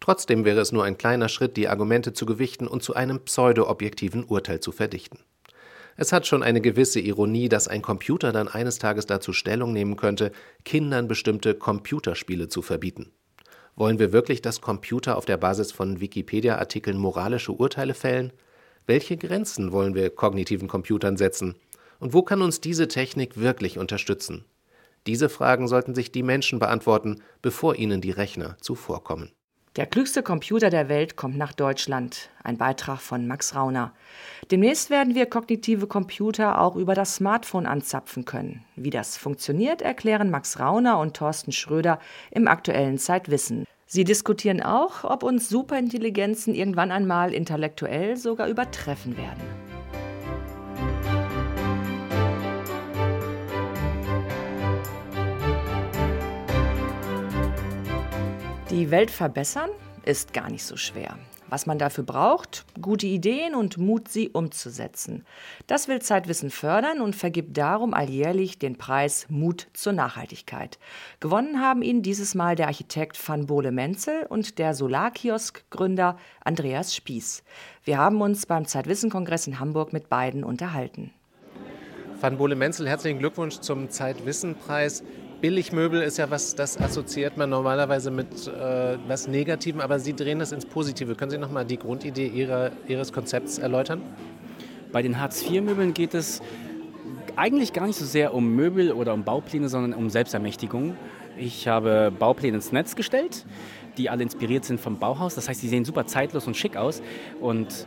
Trotzdem 0.00 0.44
wäre 0.44 0.60
es 0.60 0.72
nur 0.72 0.84
ein 0.84 0.98
kleiner 0.98 1.28
Schritt, 1.28 1.56
die 1.56 1.68
Argumente 1.68 2.12
zu 2.12 2.26
gewichten 2.26 2.66
und 2.66 2.82
zu 2.82 2.94
einem 2.94 3.20
pseudo-objektiven 3.20 4.24
Urteil 4.24 4.60
zu 4.60 4.72
verdichten. 4.72 5.18
Es 5.96 6.12
hat 6.12 6.26
schon 6.26 6.42
eine 6.42 6.60
gewisse 6.60 7.00
Ironie, 7.00 7.48
dass 7.48 7.68
ein 7.68 7.80
Computer 7.80 8.32
dann 8.32 8.48
eines 8.48 8.78
Tages 8.78 9.06
dazu 9.06 9.32
Stellung 9.32 9.72
nehmen 9.72 9.96
könnte, 9.96 10.30
Kindern 10.64 11.08
bestimmte 11.08 11.54
Computerspiele 11.54 12.48
zu 12.48 12.60
verbieten. 12.60 13.12
Wollen 13.76 13.98
wir 13.98 14.12
wirklich, 14.12 14.42
dass 14.42 14.60
Computer 14.60 15.16
auf 15.16 15.24
der 15.24 15.36
Basis 15.36 15.72
von 15.72 16.00
Wikipedia-Artikeln 16.00 16.98
moralische 16.98 17.52
Urteile 17.52 17.94
fällen? 17.94 18.32
Welche 18.86 19.16
Grenzen 19.16 19.72
wollen 19.72 19.94
wir 19.94 20.10
kognitiven 20.10 20.68
Computern 20.68 21.16
setzen? 21.16 21.56
Und 21.98 22.12
wo 22.12 22.22
kann 22.22 22.42
uns 22.42 22.60
diese 22.60 22.88
Technik 22.88 23.38
wirklich 23.38 23.78
unterstützen? 23.78 24.44
Diese 25.06 25.28
Fragen 25.28 25.68
sollten 25.68 25.94
sich 25.94 26.12
die 26.12 26.22
Menschen 26.22 26.58
beantworten, 26.58 27.22
bevor 27.40 27.76
ihnen 27.76 28.00
die 28.00 28.10
Rechner 28.10 28.56
zuvorkommen. 28.60 29.32
Der 29.76 29.84
klügste 29.84 30.22
Computer 30.22 30.70
der 30.70 30.88
Welt 30.88 31.16
kommt 31.16 31.36
nach 31.36 31.52
Deutschland. 31.52 32.30
Ein 32.42 32.56
Beitrag 32.56 32.98
von 32.98 33.26
Max 33.26 33.54
Rauner. 33.54 33.92
Demnächst 34.50 34.88
werden 34.88 35.14
wir 35.14 35.26
kognitive 35.26 35.86
Computer 35.86 36.62
auch 36.62 36.76
über 36.76 36.94
das 36.94 37.16
Smartphone 37.16 37.66
anzapfen 37.66 38.24
können. 38.24 38.64
Wie 38.74 38.88
das 38.88 39.18
funktioniert, 39.18 39.82
erklären 39.82 40.30
Max 40.30 40.58
Rauner 40.58 40.98
und 40.98 41.14
Thorsten 41.14 41.52
Schröder 41.52 41.98
im 42.30 42.48
aktuellen 42.48 42.96
Zeitwissen. 42.96 43.66
Sie 43.86 44.04
diskutieren 44.04 44.62
auch, 44.62 45.04
ob 45.04 45.22
uns 45.22 45.50
Superintelligenzen 45.50 46.54
irgendwann 46.54 46.90
einmal 46.90 47.34
intellektuell 47.34 48.16
sogar 48.16 48.48
übertreffen 48.48 49.18
werden. 49.18 49.65
Die 58.70 58.90
Welt 58.90 59.12
verbessern 59.12 59.70
ist 60.04 60.32
gar 60.32 60.50
nicht 60.50 60.64
so 60.64 60.76
schwer. 60.76 61.16
Was 61.48 61.66
man 61.66 61.78
dafür 61.78 62.02
braucht, 62.02 62.64
gute 62.80 63.06
Ideen 63.06 63.54
und 63.54 63.78
Mut, 63.78 64.08
sie 64.08 64.30
umzusetzen. 64.30 65.24
Das 65.68 65.86
will 65.86 66.02
Zeitwissen 66.02 66.50
fördern 66.50 67.00
und 67.00 67.14
vergibt 67.14 67.56
darum 67.56 67.94
alljährlich 67.94 68.58
den 68.58 68.76
Preis 68.76 69.26
Mut 69.28 69.68
zur 69.72 69.92
Nachhaltigkeit. 69.92 70.80
Gewonnen 71.20 71.60
haben 71.60 71.82
ihn 71.82 72.02
dieses 72.02 72.34
Mal 72.34 72.56
der 72.56 72.66
Architekt 72.66 73.16
Van 73.28 73.46
Bole 73.46 73.70
Menzel 73.70 74.26
und 74.28 74.58
der 74.58 74.74
Solarkiosk-Gründer 74.74 76.18
Andreas 76.44 76.92
Spieß. 76.96 77.44
Wir 77.84 77.98
haben 77.98 78.20
uns 78.20 78.46
beim 78.46 78.66
Zeitwissen-Kongress 78.66 79.46
in 79.46 79.60
Hamburg 79.60 79.92
mit 79.92 80.08
beiden 80.08 80.42
unterhalten. 80.42 81.12
Van 82.20 82.36
Bole 82.36 82.56
Menzel, 82.56 82.88
herzlichen 82.88 83.20
Glückwunsch 83.20 83.60
zum 83.60 83.90
Zeitwissen-Preis. 83.90 85.04
Billigmöbel 85.40 86.00
ist 86.00 86.16
ja 86.16 86.30
was, 86.30 86.54
das 86.54 86.78
assoziiert 86.80 87.36
man 87.36 87.50
normalerweise 87.50 88.10
mit 88.10 88.46
äh, 88.46 88.96
was 89.06 89.28
Negativem, 89.28 89.80
aber 89.80 89.98
Sie 89.98 90.14
drehen 90.14 90.38
das 90.38 90.52
ins 90.52 90.64
Positive. 90.64 91.14
Können 91.14 91.30
Sie 91.30 91.38
nochmal 91.38 91.66
die 91.66 91.76
Grundidee 91.76 92.26
Ihrer, 92.26 92.70
Ihres 92.88 93.12
Konzepts 93.12 93.58
erläutern? 93.58 94.00
Bei 94.92 95.02
den 95.02 95.20
Hartz-IV-Möbeln 95.20 95.92
geht 95.92 96.14
es 96.14 96.40
eigentlich 97.36 97.74
gar 97.74 97.86
nicht 97.86 97.98
so 97.98 98.06
sehr 98.06 98.32
um 98.32 98.56
Möbel 98.56 98.92
oder 98.92 99.12
um 99.12 99.24
Baupläne, 99.24 99.68
sondern 99.68 99.92
um 99.92 100.08
Selbstermächtigung. 100.08 100.96
Ich 101.36 101.68
habe 101.68 102.10
Baupläne 102.18 102.56
ins 102.56 102.72
Netz 102.72 102.96
gestellt, 102.96 103.44
die 103.98 104.08
alle 104.08 104.22
inspiriert 104.22 104.64
sind 104.64 104.80
vom 104.80 104.98
Bauhaus. 104.98 105.34
Das 105.34 105.50
heißt, 105.50 105.62
die 105.62 105.68
sehen 105.68 105.84
super 105.84 106.06
zeitlos 106.06 106.46
und 106.46 106.56
schick 106.56 106.78
aus. 106.78 107.02
Und 107.40 107.86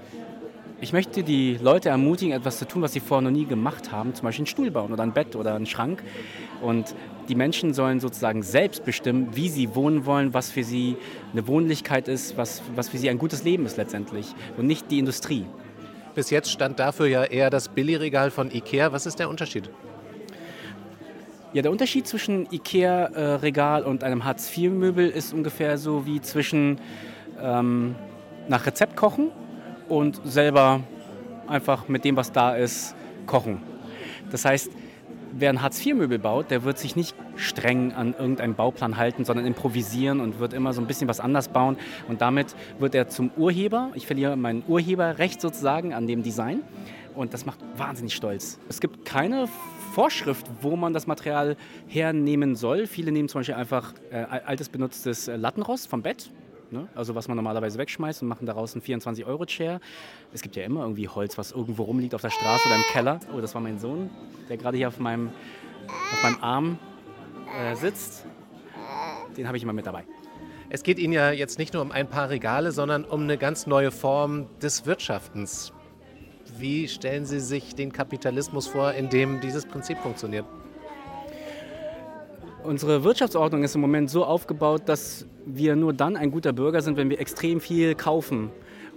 ich 0.81 0.93
möchte 0.93 1.24
die 1.24 1.57
Leute 1.62 1.89
ermutigen, 1.89 2.33
etwas 2.33 2.57
zu 2.57 2.65
tun, 2.65 2.81
was 2.81 2.93
sie 2.93 3.01
vorher 3.01 3.29
noch 3.29 3.38
nie 3.38 3.45
gemacht 3.45 3.91
haben, 3.91 4.15
zum 4.15 4.24
Beispiel 4.24 4.43
einen 4.43 4.48
Stuhl 4.48 4.71
bauen 4.71 4.93
oder 4.93 5.03
ein 5.03 5.13
Bett 5.13 5.36
oder 5.36 5.55
einen 5.55 5.65
Schrank. 5.65 6.01
Und 6.62 6.95
die 7.27 7.36
Menschen 7.36 7.74
sollen 7.74 8.00
sozusagen 8.00 8.43
selbst 8.43 8.86
bestimmen, 8.86 9.29
wie 9.33 9.50
sie 9.50 9.75
wohnen 9.75 10.05
wollen, 10.05 10.33
was 10.33 10.51
für 10.51 10.63
sie 10.63 10.95
eine 11.33 11.48
Wohnlichkeit 11.48 12.07
ist, 12.07 12.38
was, 12.38 12.62
was 12.75 12.89
für 12.89 12.98
sie 12.98 13.09
ein 13.09 13.17
gutes 13.17 13.43
Leben 13.43 13.65
ist 13.65 13.77
letztendlich 13.77 14.33
und 14.57 14.67
nicht 14.67 14.89
die 14.89 15.00
Industrie. 15.00 15.45
Bis 16.15 16.29
jetzt 16.29 16.50
stand 16.50 16.79
dafür 16.79 17.07
ja 17.07 17.24
eher 17.24 17.50
das 17.50 17.69
Billigregal 17.69 18.31
von 18.31 18.50
Ikea. 18.50 18.91
Was 18.91 19.05
ist 19.05 19.19
der 19.19 19.29
Unterschied? 19.29 19.69
Ja, 21.51 21.62
der 21.62 21.71
Unterschied 21.71 22.07
zwischen 22.07 22.48
Ikea-Regal 22.51 23.83
und 23.83 24.03
einem 24.03 24.24
Hartz-IV-Möbel 24.24 25.09
ist 25.09 25.33
ungefähr 25.33 25.77
so 25.77 26.05
wie 26.05 26.21
zwischen 26.21 26.79
ähm, 27.41 27.95
nach 28.48 28.65
Rezept 28.65 28.95
kochen 28.95 29.31
und 29.89 30.22
selber 30.24 30.81
einfach 31.48 31.88
mit 31.88 32.05
dem, 32.05 32.15
was 32.15 32.31
da 32.31 32.55
ist, 32.55 32.96
kochen. 33.25 33.62
Das 34.31 34.46
heißt, 34.46 34.72
wer 35.34 35.50
ein 35.50 35.62
Hartz-IV-Möbel 35.62 36.19
baut, 36.19 36.51
der 36.51 36.63
wird 36.63 36.77
sich 36.77 36.96
nicht 36.96 37.15
streng 37.36 37.93
an 37.93 38.13
irgendeinen 38.17 38.55
Bauplan 38.55 38.98
halten, 38.98 39.25
sondern 39.25 39.46
improvisieren 39.46 40.19
und 40.19 40.39
wird 40.39 40.53
immer 40.53 40.74
so 40.74 40.81
ein 40.81 40.88
bisschen 40.88 41.08
was 41.08 41.19
anders 41.19 41.50
bauen. 41.50 41.77
Und 42.08 42.22
damit 42.22 42.55
wird 42.79 42.96
er 42.96 43.10
zum 43.10 43.31
Urheber. 43.38 43.89
Ich 43.96 44.08
verliere 44.08 44.36
mein 44.36 44.63
Urheberrecht 44.67 45.41
sozusagen 45.41 45.93
an 45.93 46.08
dem 46.08 46.24
Design. 46.24 46.62
Und 47.15 47.34
das 47.34 47.46
macht 47.46 47.60
wahnsinnig 47.75 48.15
stolz. 48.15 48.60
Es 48.69 48.79
gibt 48.79 49.03
keine 49.03 49.48
Vorschrift, 49.93 50.46
wo 50.62 50.75
man 50.75 50.93
das 50.93 51.08
Material 51.08 51.58
hernehmen 51.88 52.55
soll. 52.55 52.88
Viele 52.88 53.12
nehmen 53.12 53.27
zum 53.27 53.39
Beispiel 53.39 53.55
einfach 53.55 53.93
äh, 54.12 54.17
altes 54.46 54.69
benutztes 54.69 55.27
Lattenrost 55.27 55.88
vom 55.88 56.01
Bett 56.01 56.29
Ne? 56.71 56.88
Also 56.93 57.15
was 57.15 57.27
man 57.27 57.35
normalerweise 57.35 57.77
wegschmeißt 57.79 58.21
und 58.21 58.27
machen 58.27 58.45
daraus 58.45 58.73
einen 58.73 58.83
24-Euro-Chair. 58.83 59.79
Es 60.33 60.41
gibt 60.41 60.55
ja 60.55 60.63
immer 60.63 60.81
irgendwie 60.81 61.07
Holz, 61.07 61.38
was 61.38 61.51
irgendwo 61.51 61.83
rumliegt 61.83 62.13
auf 62.13 62.21
der 62.21 62.29
Straße 62.29 62.67
oder 62.67 62.75
im 62.75 62.83
Keller. 62.91 63.19
Oh, 63.35 63.41
das 63.41 63.55
war 63.55 63.61
mein 63.61 63.79
Sohn, 63.79 64.09
der 64.49 64.57
gerade 64.57 64.77
hier 64.77 64.88
auf 64.88 64.99
meinem, 64.99 65.29
auf 65.88 66.23
meinem 66.23 66.43
Arm 66.43 66.79
äh, 67.59 67.75
sitzt. 67.75 68.25
Den 69.35 69.47
habe 69.47 69.57
ich 69.57 69.63
immer 69.63 69.73
mit 69.73 69.88
dabei. 69.88 70.03
Es 70.69 70.83
geht 70.83 70.99
Ihnen 70.99 71.13
ja 71.13 71.31
jetzt 71.31 71.57
nicht 71.57 71.73
nur 71.73 71.81
um 71.81 71.91
ein 71.91 72.07
paar 72.07 72.29
Regale, 72.29 72.71
sondern 72.71 73.03
um 73.03 73.23
eine 73.23 73.39
ganz 73.39 73.65
neue 73.65 73.89
Form 73.89 74.45
des 74.61 74.85
Wirtschaftens. 74.85 75.73
Wie 76.57 76.88
stellen 76.88 77.25
Sie 77.25 77.39
sich 77.39 77.73
den 77.73 77.91
Kapitalismus 77.91 78.67
vor, 78.67 78.93
in 78.93 79.09
dem 79.09 79.39
dieses 79.41 79.65
Prinzip 79.65 79.97
funktioniert? 79.97 80.45
Unsere 82.69 83.03
Wirtschaftsordnung 83.03 83.63
ist 83.63 83.73
im 83.73 83.81
Moment 83.81 84.11
so 84.11 84.23
aufgebaut, 84.23 84.83
dass 84.85 85.25
wir 85.43 85.75
nur 85.75 85.91
dann 85.91 86.15
ein 86.15 86.29
guter 86.29 86.53
Bürger 86.53 86.83
sind, 86.83 86.97
wenn 86.97 87.09
wir 87.09 87.19
extrem 87.19 87.61
viel 87.61 87.95
kaufen. 87.95 88.51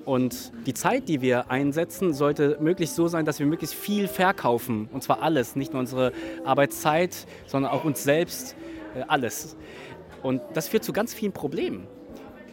Und 0.04 0.52
die 0.66 0.74
Zeit, 0.74 1.08
die 1.08 1.22
wir 1.22 1.50
einsetzen, 1.50 2.12
sollte 2.12 2.58
möglichst 2.60 2.96
so 2.96 3.08
sein, 3.08 3.24
dass 3.24 3.38
wir 3.38 3.46
möglichst 3.46 3.74
viel 3.74 4.08
verkaufen. 4.08 4.90
Und 4.92 5.02
zwar 5.02 5.22
alles, 5.22 5.56
nicht 5.56 5.72
nur 5.72 5.80
unsere 5.80 6.12
Arbeitszeit, 6.44 7.26
sondern 7.46 7.72
auch 7.72 7.84
uns 7.84 8.04
selbst, 8.04 8.56
äh, 8.94 9.04
alles. 9.08 9.56
Und 10.22 10.42
das 10.52 10.68
führt 10.68 10.84
zu 10.84 10.92
ganz 10.92 11.14
vielen 11.14 11.32
Problemen. 11.32 11.86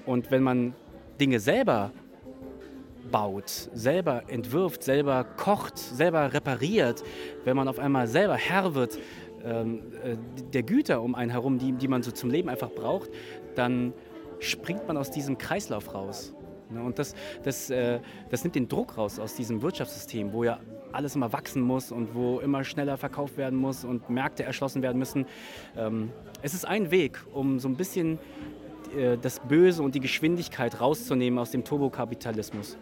Und 0.06 0.32
wenn 0.32 0.42
man 0.42 0.74
Dinge 1.20 1.42
selber 1.42 1.92
baut, 3.12 3.50
selber 3.74 4.24
entwirft, 4.30 4.84
selber 4.84 5.26
kocht, 5.26 5.78
selber 5.78 6.34
repariert, 6.34 7.04
wenn 7.44 7.58
man 7.58 7.68
auf 7.68 7.78
einmal 7.78 8.08
selber 8.08 8.36
Herr 8.36 8.74
wird 8.74 8.98
ähm, 9.44 9.82
äh, 10.04 10.16
der 10.54 10.64
Güter 10.64 11.02
um 11.02 11.16
einen 11.16 11.32
herum, 11.32 11.58
die, 11.60 11.72
die 11.74 11.88
man 11.88 12.04
so 12.04 12.12
zum 12.12 12.30
Leben 12.30 12.50
einfach 12.50 12.70
braucht, 12.70 13.10
dann 13.56 13.94
springt 14.40 14.88
man 14.88 14.98
aus 14.98 15.12
diesem 15.12 15.38
Kreislauf 15.38 15.94
raus. 15.94 16.34
Ne, 16.70 16.84
und 16.84 17.00
das, 17.00 17.16
das, 17.44 17.70
äh, 17.70 18.00
das 18.30 18.44
nimmt 18.44 18.56
den 18.56 18.68
Druck 18.68 18.98
raus 18.98 19.20
aus 19.20 19.36
diesem 19.36 19.62
Wirtschaftssystem, 19.62 20.34
wo 20.34 20.44
ja 20.44 20.60
alles 20.92 21.16
immer 21.16 21.34
wachsen 21.34 21.62
muss 21.62 21.92
und 21.92 22.16
wo 22.16 22.40
immer 22.40 22.64
schneller 22.64 22.98
verkauft 22.98 23.38
werden 23.38 23.58
muss 23.58 23.84
und 23.84 24.10
Märkte 24.10 24.44
erschlossen 24.44 24.82
werden 24.82 24.98
müssen. 24.98 25.26
Ähm, 25.78 26.12
es 26.42 26.54
ist 26.54 26.66
ein 26.66 26.92
Weg, 26.92 27.20
um 27.34 27.60
so 27.60 27.68
ein 27.68 27.76
bisschen 27.76 28.20
äh, 28.96 29.18
das 29.18 29.40
Böse 29.40 29.84
und 29.84 29.96
die 29.96 30.00
Geschwindigkeit 30.00 30.80
rauszunehmen 30.80 31.40
aus 31.40 31.52
dem 31.52 31.64
Turbokapitalismus. 31.64 32.78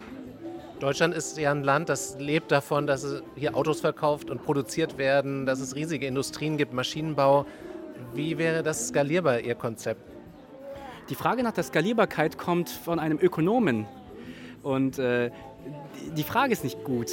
Deutschland 0.80 1.12
ist 1.12 1.36
ja 1.38 1.50
ein 1.50 1.64
Land, 1.64 1.88
das 1.88 2.16
lebt 2.20 2.52
davon, 2.52 2.86
dass 2.86 3.22
hier 3.34 3.56
Autos 3.56 3.80
verkauft 3.80 4.30
und 4.30 4.44
produziert 4.44 4.96
werden, 4.96 5.44
dass 5.44 5.58
es 5.58 5.74
riesige 5.74 6.06
Industrien 6.06 6.56
gibt, 6.56 6.72
Maschinenbau. 6.72 7.46
Wie 8.14 8.38
wäre 8.38 8.62
das 8.62 8.88
skalierbar, 8.88 9.40
Ihr 9.40 9.56
Konzept? 9.56 10.00
Die 11.08 11.16
Frage 11.16 11.42
nach 11.42 11.50
der 11.50 11.64
Skalierbarkeit 11.64 12.38
kommt 12.38 12.70
von 12.70 13.00
einem 13.00 13.18
Ökonomen. 13.18 13.86
Und 14.62 15.00
äh, 15.00 15.32
die 16.16 16.22
Frage 16.22 16.52
ist 16.52 16.62
nicht 16.62 16.84
gut. 16.84 17.10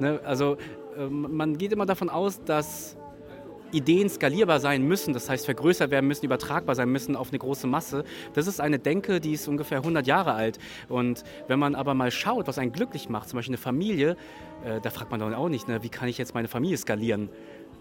Ne? 0.00 0.20
Also 0.24 0.58
äh, 0.98 1.06
man 1.06 1.56
geht 1.56 1.72
immer 1.72 1.86
davon 1.86 2.10
aus, 2.10 2.44
dass 2.44 2.96
Ideen 3.72 4.08
skalierbar 4.08 4.60
sein 4.60 4.82
müssen, 4.86 5.14
das 5.14 5.28
heißt 5.28 5.44
vergrößert 5.44 5.90
werden 5.90 6.06
müssen, 6.06 6.24
übertragbar 6.24 6.74
sein 6.74 6.88
müssen 6.88 7.16
auf 7.16 7.28
eine 7.28 7.38
große 7.38 7.66
Masse. 7.66 8.04
Das 8.34 8.46
ist 8.46 8.60
eine 8.60 8.78
Denke, 8.78 9.20
die 9.20 9.32
ist 9.32 9.48
ungefähr 9.48 9.78
100 9.78 10.06
Jahre 10.06 10.32
alt. 10.32 10.58
Und 10.88 11.24
wenn 11.46 11.58
man 11.58 11.74
aber 11.74 11.94
mal 11.94 12.10
schaut, 12.10 12.46
was 12.46 12.58
einen 12.58 12.72
glücklich 12.72 13.08
macht, 13.08 13.28
zum 13.28 13.38
Beispiel 13.38 13.54
eine 13.54 13.62
Familie, 13.62 14.16
äh, 14.64 14.80
da 14.80 14.90
fragt 14.90 15.10
man 15.10 15.20
dann 15.20 15.34
auch 15.34 15.48
nicht, 15.48 15.68
ne, 15.68 15.82
wie 15.82 15.88
kann 15.88 16.08
ich 16.08 16.18
jetzt 16.18 16.34
meine 16.34 16.48
Familie 16.48 16.76
skalieren? 16.76 17.28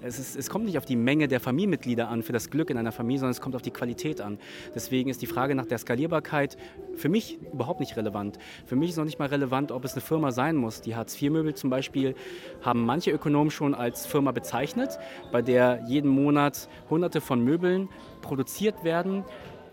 Es, 0.01 0.19
ist, 0.19 0.35
es, 0.35 0.49
kommt 0.49 0.65
nicht 0.65 0.77
auf 0.77 0.85
die 0.85 0.95
Menge 0.95 1.27
der 1.27 1.39
Familienmitglieder 1.39 2.07
an 2.07 2.21
für 2.21 2.31
das 2.31 2.51
Glück 2.51 2.69
in 2.69 2.77
einer 2.77 2.91
Familie, 2.91 3.19
sondern 3.19 3.31
es 3.31 3.41
kommt 3.41 3.55
auf 3.55 3.63
die 3.63 3.71
Qualität 3.71 4.21
an. 4.21 4.37
Deswegen 4.75 5.09
ist 5.09 5.21
die 5.23 5.27
Frage 5.27 5.55
nach 5.55 5.65
der 5.65 5.79
Skalierbarkeit 5.79 6.55
für 6.95 7.09
mich 7.09 7.39
überhaupt 7.51 7.79
nicht 7.79 7.97
relevant. 7.97 8.37
Für 8.65 8.75
mich 8.75 8.91
ist 8.91 8.97
noch 8.97 9.05
nicht 9.05 9.17
mal 9.17 9.27
relevant, 9.27 9.71
ob 9.71 9.85
es 9.85 9.93
eine 9.93 10.01
Firma 10.01 10.31
sein 10.31 10.55
muss. 10.55 10.81
Die 10.81 10.95
Hartz-IV-Möbel 10.95 11.55
zum 11.55 11.71
Beispiel 11.71 12.13
haben 12.61 12.85
manche 12.85 13.09
Ökonomen 13.11 13.49
schon 13.49 13.73
als 13.73 14.05
Firma 14.05 14.31
bezeichnet, 14.31 14.99
bei 15.31 15.41
der 15.41 15.83
jeden 15.87 16.09
Monat 16.09 16.69
Hunderte 16.89 17.19
von 17.19 17.43
Möbeln 17.43 17.89
produziert 18.21 18.83
werden 18.83 19.23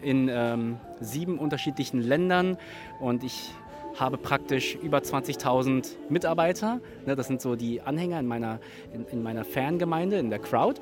in 0.01 0.29
ähm, 0.31 0.79
sieben 1.01 1.39
unterschiedlichen 1.39 2.01
Ländern. 2.01 2.57
Und 3.01 3.25
ich 3.25 3.51
habe 3.99 4.19
praktisch 4.19 4.77
über 4.83 4.99
20.000 4.99 5.97
Mitarbeiter. 6.09 6.81
Ne, 7.07 7.17
das 7.17 7.27
sind 7.27 7.41
so 7.41 7.57
die 7.57 7.81
Anhänger 7.81 8.21
in 8.21 8.27
meiner, 8.27 8.61
in, 8.93 9.07
in 9.07 9.23
meiner 9.23 9.45
Fangemeinde, 9.45 10.19
in 10.19 10.31
der 10.31 10.39
Crowd. 10.39 10.81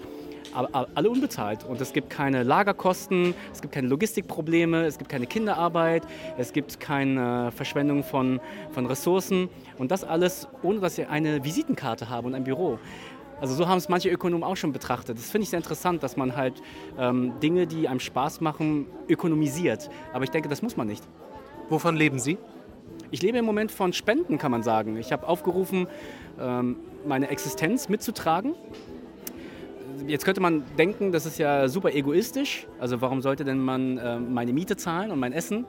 Aber 0.54 0.88
alle 0.94 1.08
unbezahlt. 1.08 1.64
Und 1.64 1.80
es 1.80 1.92
gibt 1.92 2.10
keine 2.10 2.42
Lagerkosten, 2.42 3.34
es 3.52 3.62
gibt 3.62 3.72
keine 3.72 3.88
Logistikprobleme, 3.88 4.84
es 4.84 4.98
gibt 4.98 5.10
keine 5.10 5.26
Kinderarbeit, 5.26 6.02
es 6.36 6.52
gibt 6.52 6.78
keine 6.78 7.50
Verschwendung 7.52 8.02
von, 8.02 8.40
von 8.70 8.84
Ressourcen. 8.86 9.48
Und 9.78 9.90
das 9.90 10.04
alles, 10.04 10.48
ohne 10.62 10.80
dass 10.80 10.98
ich 10.98 11.08
eine 11.08 11.42
Visitenkarte 11.44 12.10
habe 12.10 12.26
und 12.26 12.34
ein 12.34 12.44
Büro. 12.44 12.78
Also 13.40 13.54
so 13.54 13.66
haben 13.66 13.78
es 13.78 13.88
manche 13.88 14.08
Ökonomen 14.08 14.44
auch 14.44 14.56
schon 14.56 14.72
betrachtet. 14.72 15.16
Das 15.18 15.30
finde 15.30 15.44
ich 15.44 15.50
sehr 15.50 15.58
interessant, 15.58 16.02
dass 16.02 16.16
man 16.16 16.36
halt 16.36 16.62
ähm, 16.98 17.32
Dinge, 17.40 17.66
die 17.66 17.88
einem 17.88 17.98
Spaß 17.98 18.40
machen, 18.40 18.86
ökonomisiert. 19.08 19.90
Aber 20.12 20.22
ich 20.22 20.30
denke, 20.30 20.48
das 20.48 20.62
muss 20.62 20.76
man 20.76 20.86
nicht. 20.86 21.02
Wovon 21.68 21.96
leben 21.96 22.18
Sie? 22.18 22.38
Ich 23.12 23.20
lebe 23.20 23.36
im 23.36 23.44
Moment 23.44 23.70
von 23.70 23.92
Spenden, 23.92 24.38
kann 24.38 24.50
man 24.50 24.62
sagen. 24.62 24.96
Ich 24.96 25.12
habe 25.12 25.28
aufgerufen, 25.28 25.86
ähm, 26.40 26.76
meine 27.06 27.28
Existenz 27.28 27.90
mitzutragen. 27.90 28.54
Jetzt 30.06 30.24
könnte 30.24 30.40
man 30.40 30.64
denken, 30.78 31.12
das 31.12 31.26
ist 31.26 31.38
ja 31.38 31.68
super 31.68 31.92
egoistisch. 31.92 32.66
Also 32.80 33.02
warum 33.02 33.20
sollte 33.20 33.44
denn 33.44 33.58
man 33.58 34.00
ähm, 34.02 34.32
meine 34.32 34.54
Miete 34.54 34.78
zahlen 34.78 35.10
und 35.10 35.20
mein 35.20 35.34
Essen? 35.34 35.66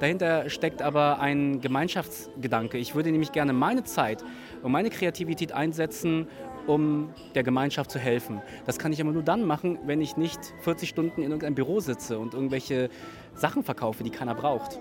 Dahinter 0.00 0.50
steckt 0.50 0.82
aber 0.82 1.18
ein 1.18 1.62
Gemeinschaftsgedanke. 1.62 2.76
Ich 2.76 2.94
würde 2.94 3.10
nämlich 3.10 3.32
gerne 3.32 3.54
meine 3.54 3.84
Zeit 3.84 4.22
und 4.62 4.70
meine 4.70 4.90
Kreativität 4.90 5.52
einsetzen, 5.52 6.28
um 6.66 7.08
der 7.34 7.42
Gemeinschaft 7.42 7.90
zu 7.90 8.00
helfen. 8.00 8.42
Das 8.66 8.78
kann 8.78 8.92
ich 8.92 9.00
aber 9.00 9.12
nur 9.12 9.22
dann 9.22 9.46
machen, 9.46 9.78
wenn 9.86 10.02
ich 10.02 10.18
nicht 10.18 10.40
40 10.60 10.90
Stunden 10.90 11.22
in 11.22 11.30
irgendeinem 11.30 11.54
Büro 11.54 11.80
sitze 11.80 12.18
und 12.18 12.34
irgendwelche 12.34 12.90
Sachen 13.34 13.62
verkaufe, 13.62 14.04
die 14.04 14.10
keiner 14.10 14.34
braucht. 14.34 14.78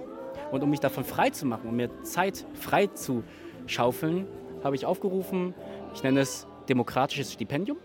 Und 0.51 0.63
um 0.63 0.70
mich 0.70 0.79
davon 0.79 1.03
frei 1.03 1.29
zu 1.29 1.46
machen, 1.46 1.70
um 1.70 1.75
mir 1.75 1.89
Zeit 2.03 2.46
frei 2.53 2.88
zu 2.88 3.24
schaufeln, 3.67 4.27
habe 4.63 4.75
ich 4.75 4.86
aufgerufen, 4.86 5.53
ich 5.93 6.03
nenne 6.03 6.20
es 6.20 6.46
demokratisches 6.70 7.34
Stipendium. 7.34 7.77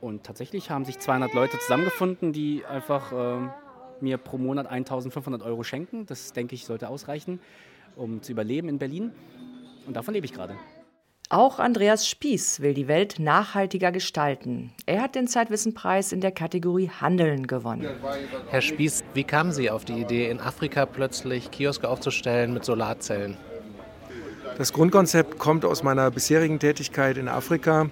Und 0.00 0.24
tatsächlich 0.24 0.70
haben 0.70 0.84
sich 0.84 0.98
200 0.98 1.34
Leute 1.34 1.58
zusammengefunden, 1.58 2.32
die 2.32 2.64
einfach 2.64 3.12
äh, 3.12 3.48
mir 4.00 4.16
pro 4.16 4.38
Monat 4.38 4.66
1500 4.66 5.42
Euro 5.42 5.62
schenken. 5.62 6.06
Das 6.06 6.32
denke 6.32 6.54
ich 6.54 6.64
sollte 6.64 6.88
ausreichen, 6.88 7.38
um 7.96 8.22
zu 8.22 8.32
überleben 8.32 8.68
in 8.68 8.78
Berlin. 8.78 9.12
Und 9.86 9.94
davon 9.94 10.14
lebe 10.14 10.24
ich 10.24 10.32
gerade. 10.32 10.56
Auch 11.32 11.60
Andreas 11.60 12.08
Spieß 12.08 12.58
will 12.58 12.74
die 12.74 12.88
Welt 12.88 13.20
nachhaltiger 13.20 13.92
gestalten. 13.92 14.72
Er 14.84 15.00
hat 15.00 15.14
den 15.14 15.28
Zeitwissenpreis 15.28 16.10
in 16.10 16.20
der 16.20 16.32
Kategorie 16.32 16.90
Handeln 17.00 17.46
gewonnen. 17.46 17.86
Herr 18.48 18.60
Spieß, 18.60 19.04
wie 19.14 19.22
kamen 19.22 19.52
Sie 19.52 19.70
auf 19.70 19.84
die 19.84 19.92
Idee, 19.92 20.28
in 20.28 20.40
Afrika 20.40 20.86
plötzlich 20.86 21.52
Kioske 21.52 21.88
aufzustellen 21.88 22.52
mit 22.52 22.64
Solarzellen? 22.64 23.36
Das 24.58 24.72
Grundkonzept 24.72 25.38
kommt 25.38 25.64
aus 25.64 25.84
meiner 25.84 26.10
bisherigen 26.10 26.58
Tätigkeit 26.58 27.16
in 27.16 27.28
Afrika 27.28 27.88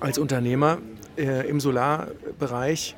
als 0.00 0.16
Unternehmer 0.16 0.78
äh, 1.18 1.46
im 1.50 1.60
Solarbereich, 1.60 2.96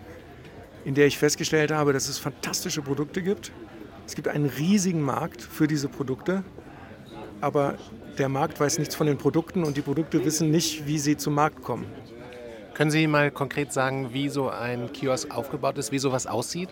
in 0.84 0.94
der 0.94 1.08
ich 1.08 1.18
festgestellt 1.18 1.72
habe, 1.72 1.92
dass 1.92 2.08
es 2.08 2.20
fantastische 2.20 2.82
Produkte 2.82 3.20
gibt. 3.20 3.50
Es 4.06 4.14
gibt 4.14 4.28
einen 4.28 4.46
riesigen 4.46 5.02
Markt 5.02 5.42
für 5.42 5.66
diese 5.66 5.88
Produkte, 5.88 6.44
aber 7.40 7.74
der 8.18 8.28
Markt 8.28 8.60
weiß 8.60 8.78
nichts 8.78 8.94
von 8.94 9.06
den 9.06 9.18
Produkten 9.18 9.64
und 9.64 9.76
die 9.76 9.82
Produkte 9.82 10.24
wissen 10.24 10.50
nicht, 10.50 10.86
wie 10.86 10.98
sie 10.98 11.16
zum 11.16 11.34
Markt 11.34 11.62
kommen. 11.62 11.86
Können 12.74 12.90
Sie 12.90 13.06
mal 13.06 13.30
konkret 13.30 13.72
sagen, 13.72 14.12
wie 14.12 14.28
so 14.28 14.48
ein 14.48 14.92
Kiosk 14.92 15.36
aufgebaut 15.36 15.76
ist, 15.78 15.92
wie 15.92 15.98
sowas 15.98 16.26
aussieht? 16.26 16.70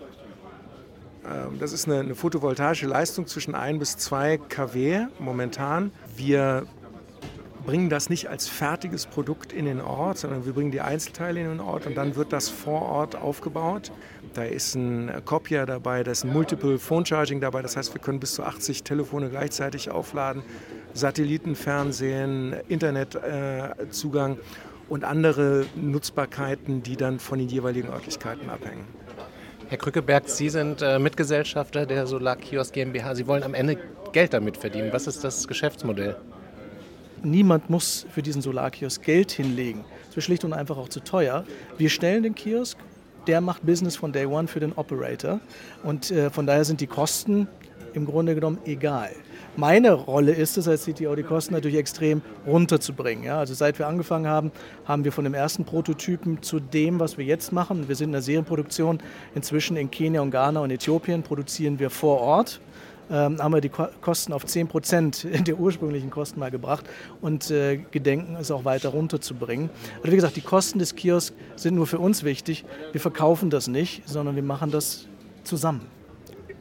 Ähm, 1.26 1.58
das 1.58 1.72
ist 1.72 1.86
eine, 1.86 2.00
eine 2.00 2.14
photovoltaische 2.14 2.86
Leistung 2.86 3.26
zwischen 3.26 3.54
1 3.54 3.78
bis 3.78 3.96
2 3.98 4.38
kW 4.38 5.06
momentan. 5.18 5.92
Wir 6.16 6.66
bringen 7.68 7.90
das 7.90 8.08
nicht 8.08 8.30
als 8.30 8.48
fertiges 8.48 9.04
Produkt 9.04 9.52
in 9.52 9.66
den 9.66 9.82
Ort, 9.82 10.16
sondern 10.16 10.46
wir 10.46 10.54
bringen 10.54 10.70
die 10.70 10.80
Einzelteile 10.80 11.40
in 11.40 11.48
den 11.48 11.60
Ort 11.60 11.86
und 11.86 11.98
dann 11.98 12.16
wird 12.16 12.32
das 12.32 12.48
vor 12.48 12.80
Ort 12.80 13.14
aufgebaut. 13.14 13.92
Da 14.32 14.44
ist 14.44 14.74
ein 14.74 15.12
Copier 15.26 15.66
dabei, 15.66 16.02
da 16.02 16.12
ist 16.12 16.24
ein 16.24 16.32
Multiple 16.32 16.78
Phone 16.78 17.04
Charging 17.04 17.42
dabei, 17.42 17.60
das 17.60 17.76
heißt, 17.76 17.92
wir 17.92 18.00
können 18.00 18.20
bis 18.20 18.32
zu 18.32 18.42
80 18.42 18.84
Telefone 18.84 19.28
gleichzeitig 19.28 19.90
aufladen. 19.90 20.42
Satellitenfernsehen, 20.94 22.54
Internetzugang 22.68 24.36
äh, 24.36 24.40
und 24.88 25.04
andere 25.04 25.66
Nutzbarkeiten, 25.76 26.82
die 26.82 26.96
dann 26.96 27.18
von 27.18 27.38
den 27.38 27.48
jeweiligen 27.48 27.90
Örtlichkeiten 27.90 28.48
abhängen. 28.48 28.86
Herr 29.68 29.76
Krückeberg, 29.76 30.26
Sie 30.26 30.48
sind 30.48 30.80
äh, 30.80 30.98
Mitgesellschafter 30.98 31.84
der 31.84 32.06
Solar 32.06 32.36
Kiosk 32.36 32.72
GmbH. 32.72 33.14
Sie 33.14 33.26
wollen 33.26 33.42
am 33.42 33.52
Ende 33.52 33.76
Geld 34.12 34.32
damit 34.32 34.56
verdienen. 34.56 34.90
Was 34.90 35.06
ist 35.06 35.22
das 35.22 35.46
Geschäftsmodell? 35.46 36.16
Niemand 37.22 37.70
muss 37.70 38.06
für 38.10 38.22
diesen 38.22 38.42
Solarkiosk 38.42 39.02
Geld 39.02 39.32
hinlegen. 39.32 39.84
Das 40.06 40.16
wäre 40.16 40.22
schlicht 40.22 40.44
und 40.44 40.52
einfach 40.52 40.76
auch 40.76 40.88
zu 40.88 41.00
teuer. 41.00 41.44
Wir 41.76 41.90
stellen 41.90 42.22
den 42.22 42.34
Kiosk, 42.34 42.78
der 43.26 43.40
macht 43.40 43.64
Business 43.64 43.96
von 43.96 44.12
Day 44.12 44.26
One 44.26 44.48
für 44.48 44.60
den 44.60 44.72
Operator. 44.72 45.40
Und 45.82 46.10
äh, 46.10 46.30
von 46.30 46.46
daher 46.46 46.64
sind 46.64 46.80
die 46.80 46.86
Kosten 46.86 47.48
im 47.94 48.06
Grunde 48.06 48.34
genommen 48.34 48.58
egal. 48.64 49.10
Meine 49.56 49.92
Rolle 49.92 50.32
ist 50.32 50.56
es 50.56 50.68
als 50.68 50.84
CTO, 50.84 51.16
die 51.16 51.24
Kosten 51.24 51.52
natürlich 51.54 51.78
extrem 51.78 52.22
runterzubringen. 52.46 53.24
Ja, 53.24 53.40
also 53.40 53.54
seit 53.54 53.78
wir 53.78 53.88
angefangen 53.88 54.28
haben, 54.28 54.52
haben 54.84 55.04
wir 55.04 55.10
von 55.10 55.24
dem 55.24 55.34
ersten 55.34 55.64
Prototypen 55.64 56.42
zu 56.42 56.60
dem, 56.60 57.00
was 57.00 57.18
wir 57.18 57.24
jetzt 57.24 57.52
machen, 57.52 57.88
wir 57.88 57.96
sind 57.96 58.10
in 58.10 58.12
der 58.12 58.22
Serienproduktion, 58.22 59.00
inzwischen 59.34 59.76
in 59.76 59.90
Kenia 59.90 60.20
und 60.20 60.30
Ghana 60.30 60.60
und 60.60 60.70
Äthiopien 60.70 61.24
produzieren 61.24 61.80
wir 61.80 61.90
vor 61.90 62.20
Ort. 62.20 62.60
Ähm, 63.10 63.38
haben 63.42 63.54
wir 63.54 63.60
die 63.60 63.70
Kosten 63.70 64.32
auf 64.32 64.44
10 64.44 64.68
Prozent 64.68 65.26
der 65.46 65.58
ursprünglichen 65.58 66.10
Kosten 66.10 66.40
mal 66.40 66.50
gebracht 66.50 66.84
und 67.20 67.50
äh, 67.50 67.78
gedenken 67.90 68.36
es 68.38 68.50
auch 68.50 68.64
weiter 68.64 68.90
runterzubringen. 68.90 69.70
Also 69.98 70.12
wie 70.12 70.16
gesagt, 70.16 70.36
die 70.36 70.42
Kosten 70.42 70.78
des 70.78 70.94
Kiosks 70.94 71.34
sind 71.56 71.74
nur 71.74 71.86
für 71.86 71.98
uns 71.98 72.22
wichtig. 72.22 72.64
Wir 72.92 73.00
verkaufen 73.00 73.50
das 73.50 73.68
nicht, 73.68 74.06
sondern 74.08 74.36
wir 74.36 74.42
machen 74.42 74.70
das 74.70 75.06
zusammen. 75.44 75.86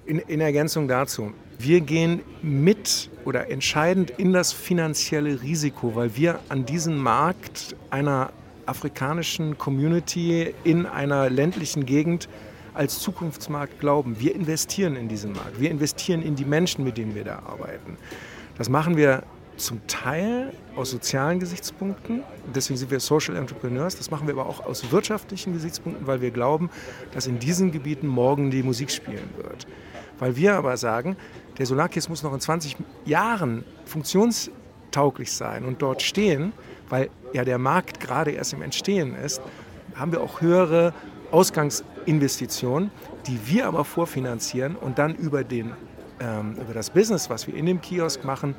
In, 0.06 0.20
in 0.20 0.40
Ergänzung 0.40 0.88
dazu, 0.88 1.34
wir 1.60 1.82
gehen 1.82 2.22
mit 2.42 3.10
oder 3.26 3.50
entscheidend 3.50 4.12
in 4.12 4.32
das 4.32 4.54
finanzielle 4.54 5.42
Risiko, 5.42 5.96
weil 5.96 6.16
wir 6.16 6.40
an 6.48 6.66
diesen 6.66 6.98
Markt 6.98 7.76
einer 7.90 8.32
afrikanischen 8.66 9.58
Community 9.58 10.54
in 10.64 10.86
einer 10.86 11.30
ländlichen 11.30 11.86
Gegend 11.86 12.30
als 12.78 13.00
Zukunftsmarkt 13.00 13.80
glauben. 13.80 14.20
Wir 14.20 14.36
investieren 14.36 14.96
in 14.96 15.10
diesen 15.10 15.34
Markt. 15.34 15.60
Wir 15.60 15.72
investieren 15.72 16.22
in 16.22 16.36
die 16.36 16.46
Menschen, 16.46 16.84
mit 16.84 16.98
denen 16.98 17.16
wir 17.16 17.24
da 17.24 17.40
arbeiten. 17.40 17.98
Das 18.58 18.70
machen 18.70 18.96
wir 18.96 19.24
zum 19.58 19.86
Teil 19.88 20.54
aus 20.76 20.92
sozialen 20.92 21.40
Gesichtspunkten, 21.40 22.24
deswegen 22.54 22.78
sind 22.78 22.92
wir 22.92 23.00
Social 23.00 23.36
Entrepreneurs, 23.36 23.96
das 23.98 24.12
machen 24.12 24.28
wir 24.28 24.36
aber 24.36 24.46
auch 24.46 24.63
aus 24.63 24.92
wirtschaftlichen 24.92 25.54
Gesichtspunkten, 25.54 26.06
weil 26.06 26.22
wir 26.22 26.32
glauben, 26.32 26.70
dass 27.12 27.26
in 27.26 27.40
diesen 27.40 27.72
Gebieten 27.72 28.08
morgen 28.08 28.52
die 28.52 28.62
Musik 28.62 28.92
spielen 28.92 29.30
wird. 29.36 29.66
Weil 30.20 30.36
wir 30.36 30.56
aber 30.56 30.78
sagen, 30.78 31.18
der 31.58 31.66
Solarkies 31.66 32.08
muss 32.08 32.24
noch 32.24 32.34
in 32.34 32.40
20 32.40 32.78
Jahren 33.06 33.63
funktionstauglich 33.86 35.32
sein 35.32 35.66
und 35.66 35.82
dort 35.82 36.04
stehen, 36.04 36.54
weil 36.90 37.10
ja 37.34 37.44
der 37.44 37.58
Markt 37.58 38.00
gerade 38.00 38.32
erst 38.32 38.54
im 38.54 38.62
Entstehen 38.62 39.16
ist, 39.16 39.42
haben 39.96 40.12
wir 40.12 40.22
auch 40.22 40.42
höhere 40.42 40.94
Ausgangsinvestitionen, 41.32 42.92
die 43.28 43.40
wir 43.46 43.68
aber 43.68 43.84
vorfinanzieren 43.84 44.76
und 44.76 45.00
dann 45.00 45.16
über, 45.16 45.44
den, 45.44 45.74
ähm, 46.20 46.56
über 46.56 46.74
das 46.74 46.90
Business, 46.90 47.30
was 47.30 47.48
wir 47.48 47.56
in 47.56 47.66
dem 47.66 47.82
Kiosk 47.82 48.24
machen, 48.24 48.56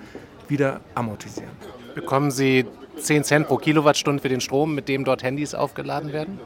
wieder 0.49 0.81
amortisieren. 0.95 1.51
Bekommen 1.95 2.31
Sie 2.31 2.67
10 2.97 3.25
Cent 3.25 3.47
pro 3.47 3.57
Kilowattstunde 3.57 4.21
für 4.23 4.29
den 4.29 4.41
Strom, 4.41 4.75
mit 4.75 4.89
dem 4.89 5.05
dort 5.05 5.23
Handys 5.23 5.55
aufgeladen 5.55 6.13
werden? 6.13 6.41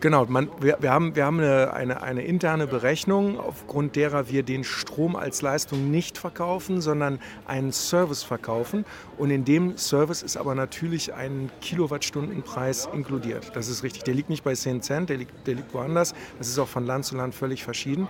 Genau, 0.00 0.26
man, 0.26 0.48
wir, 0.60 0.76
wir, 0.80 0.92
haben, 0.92 1.16
wir 1.16 1.24
haben 1.24 1.40
eine, 1.40 1.72
eine, 1.72 2.02
eine, 2.02 2.22
interne 2.22 2.68
Berechnung, 2.68 3.40
aufgrund 3.40 3.96
derer 3.96 4.28
wir 4.28 4.44
den 4.44 4.62
Strom 4.62 5.16
als 5.16 5.42
Leistung 5.42 5.90
nicht 5.90 6.18
verkaufen, 6.18 6.80
sondern 6.80 7.18
einen 7.46 7.72
Service 7.72 8.22
verkaufen. 8.22 8.84
Und 9.16 9.30
in 9.30 9.44
dem 9.44 9.76
Service 9.76 10.22
ist 10.22 10.36
aber 10.36 10.54
natürlich 10.54 11.14
ein 11.14 11.50
Kilowattstundenpreis 11.62 12.88
inkludiert. 12.92 13.50
Das 13.54 13.66
ist 13.66 13.82
richtig. 13.82 14.04
Der 14.04 14.14
liegt 14.14 14.30
nicht 14.30 14.44
bei 14.44 14.54
10 14.54 14.82
Cent, 14.82 15.10
der 15.10 15.16
liegt, 15.16 15.46
der 15.48 15.56
liegt 15.56 15.74
woanders. 15.74 16.14
Das 16.38 16.46
ist 16.46 16.60
auch 16.60 16.68
von 16.68 16.86
Land 16.86 17.04
zu 17.04 17.16
Land 17.16 17.34
völlig 17.34 17.64
verschieden. 17.64 18.06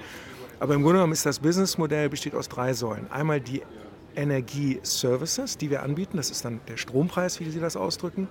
Aber 0.60 0.74
im 0.74 0.82
Grunde 0.82 0.98
genommen 0.98 1.14
ist 1.14 1.24
das 1.24 1.38
Businessmodell 1.38 2.10
besteht 2.10 2.34
aus 2.34 2.50
drei 2.50 2.74
Säulen. 2.74 3.10
Einmal 3.10 3.40
die 3.40 3.62
Energieservices, 4.16 5.58
die 5.58 5.70
wir 5.70 5.82
anbieten. 5.82 6.16
Das 6.16 6.30
ist 6.30 6.44
dann 6.44 6.60
der 6.68 6.76
Strompreis, 6.76 7.40
wie 7.40 7.50
Sie 7.50 7.60
das 7.60 7.76
ausdrücken. 7.76 8.28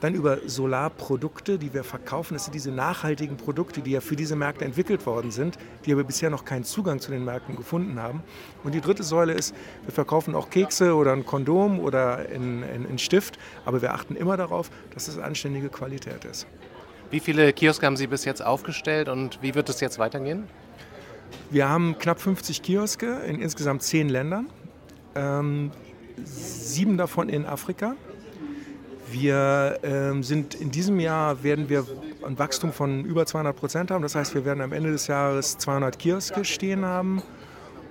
Dann 0.00 0.14
über 0.14 0.38
Solarprodukte, 0.46 1.58
die 1.58 1.74
wir 1.74 1.84
verkaufen. 1.84 2.32
Das 2.32 2.44
sind 2.44 2.54
diese 2.54 2.70
nachhaltigen 2.70 3.36
Produkte, 3.36 3.82
die 3.82 3.90
ja 3.90 4.00
für 4.00 4.16
diese 4.16 4.34
Märkte 4.34 4.64
entwickelt 4.64 5.04
worden 5.04 5.30
sind, 5.30 5.58
die 5.84 5.92
aber 5.92 6.04
bisher 6.04 6.30
noch 6.30 6.46
keinen 6.46 6.64
Zugang 6.64 7.00
zu 7.00 7.10
den 7.10 7.22
Märkten 7.22 7.54
gefunden 7.54 8.00
haben. 8.00 8.22
Und 8.64 8.74
die 8.74 8.80
dritte 8.80 9.02
Säule 9.02 9.34
ist, 9.34 9.54
wir 9.84 9.92
verkaufen 9.92 10.34
auch 10.34 10.48
Kekse 10.48 10.94
oder 10.94 11.12
ein 11.12 11.26
Kondom 11.26 11.80
oder 11.80 12.16
einen 12.16 12.98
Stift, 12.98 13.38
aber 13.66 13.82
wir 13.82 13.92
achten 13.92 14.16
immer 14.16 14.38
darauf, 14.38 14.70
dass 14.94 15.06
es 15.06 15.18
anständige 15.18 15.68
Qualität 15.68 16.24
ist. 16.24 16.46
Wie 17.10 17.20
viele 17.20 17.52
Kioske 17.52 17.84
haben 17.84 17.96
Sie 17.98 18.06
bis 18.06 18.24
jetzt 18.24 18.42
aufgestellt 18.42 19.10
und 19.10 19.42
wie 19.42 19.54
wird 19.54 19.68
es 19.68 19.80
jetzt 19.80 19.98
weitergehen? 19.98 20.44
Wir 21.50 21.68
haben 21.68 21.98
knapp 21.98 22.20
50 22.20 22.62
Kioske 22.62 23.20
in 23.26 23.38
insgesamt 23.40 23.82
zehn 23.82 24.08
Ländern, 24.08 24.48
ähm, 25.14 25.70
sieben 26.24 26.96
davon 26.96 27.28
in 27.28 27.46
Afrika. 27.46 27.96
Wir 29.10 29.80
ähm, 29.82 30.22
sind 30.22 30.54
in 30.54 30.70
diesem 30.70 31.00
Jahr 31.00 31.42
werden 31.42 31.68
wir 31.68 31.84
ein 32.24 32.38
Wachstum 32.38 32.72
von 32.72 33.04
über 33.04 33.26
200 33.26 33.56
Prozent 33.56 33.90
haben. 33.90 34.02
Das 34.02 34.14
heißt, 34.14 34.34
wir 34.34 34.44
werden 34.44 34.60
am 34.60 34.72
Ende 34.72 34.92
des 34.92 35.08
Jahres 35.08 35.58
200 35.58 35.98
Kioske 35.98 36.44
stehen 36.44 36.84
haben. 36.84 37.22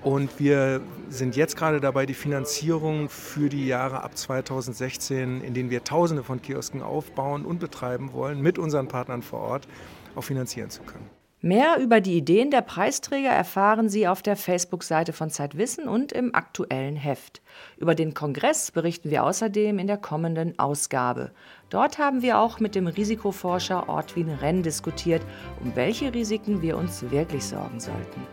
Und 0.01 0.39
wir 0.39 0.79
sind 1.09 1.35
jetzt 1.35 1.57
gerade 1.57 1.81
dabei, 1.81 2.05
die 2.05 2.13
Finanzierung 2.13 3.09
für 3.09 3.49
die 3.49 3.67
Jahre 3.67 4.01
ab 4.01 4.17
2016, 4.17 5.41
in 5.41 5.53
denen 5.53 5.69
wir 5.69 5.83
Tausende 5.83 6.23
von 6.23 6.41
Kiosken 6.41 6.81
aufbauen 6.81 7.43
und 7.43 7.59
betreiben 7.59 8.13
wollen, 8.13 8.41
mit 8.41 8.57
unseren 8.57 8.87
Partnern 8.87 9.21
vor 9.21 9.39
Ort 9.39 9.67
auch 10.15 10.23
finanzieren 10.23 10.69
zu 10.69 10.83
können. 10.83 11.18
Mehr 11.41 11.77
über 11.79 12.01
die 12.01 12.17
Ideen 12.17 12.51
der 12.51 12.59
Preisträger 12.61 13.29
erfahren 13.29 13.87
Sie 13.87 14.09
auf 14.09 14.21
der 14.21 14.35
Facebook-Seite 14.35 15.13
von 15.13 15.29
Zeitwissen 15.29 15.87
und 15.87 16.11
im 16.11 16.35
aktuellen 16.35 16.97
Heft. 16.97 17.41
Über 17.77 17.95
den 17.95 18.13
Kongress 18.13 18.71
berichten 18.71 19.09
wir 19.09 19.23
außerdem 19.23 19.79
in 19.79 19.87
der 19.87 19.95
kommenden 19.95 20.59
Ausgabe. 20.59 21.31
Dort 21.69 21.97
haben 21.97 22.21
wir 22.21 22.39
auch 22.39 22.59
mit 22.59 22.75
dem 22.75 22.87
Risikoforscher 22.87 23.87
Ortwin 23.87 24.29
Renn 24.29 24.63
diskutiert, 24.63 25.21
um 25.63 25.77
welche 25.77 26.13
Risiken 26.13 26.61
wir 26.61 26.77
uns 26.77 27.09
wirklich 27.09 27.45
sorgen 27.45 27.79
sollten. 27.79 28.27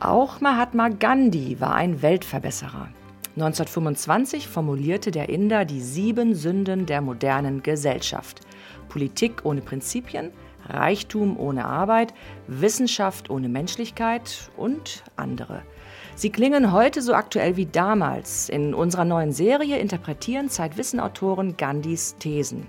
Auch 0.00 0.40
Mahatma 0.40 0.88
Gandhi 0.88 1.60
war 1.60 1.74
ein 1.74 2.00
Weltverbesserer. 2.00 2.88
1925 3.34 4.46
formulierte 4.46 5.10
der 5.10 5.30
Inder 5.30 5.64
die 5.64 5.80
sieben 5.80 6.34
Sünden 6.34 6.84
der 6.84 7.00
modernen 7.00 7.62
Gesellschaft. 7.62 8.40
Politik 8.90 9.44
ohne 9.44 9.62
Prinzipien, 9.62 10.32
Reichtum 10.68 11.40
ohne 11.40 11.64
Arbeit, 11.64 12.12
Wissenschaft 12.46 13.30
ohne 13.30 13.48
Menschlichkeit 13.48 14.50
und 14.56 15.02
andere. 15.16 15.62
Sie 16.14 16.30
klingen 16.30 16.72
heute 16.72 17.00
so 17.00 17.14
aktuell 17.14 17.56
wie 17.56 17.66
damals. 17.66 18.50
In 18.50 18.74
unserer 18.74 19.06
neuen 19.06 19.32
Serie 19.32 19.78
interpretieren 19.78 20.50
Zeitwissen-Autoren 20.50 21.56
Gandhis 21.56 22.16
Thesen. 22.18 22.66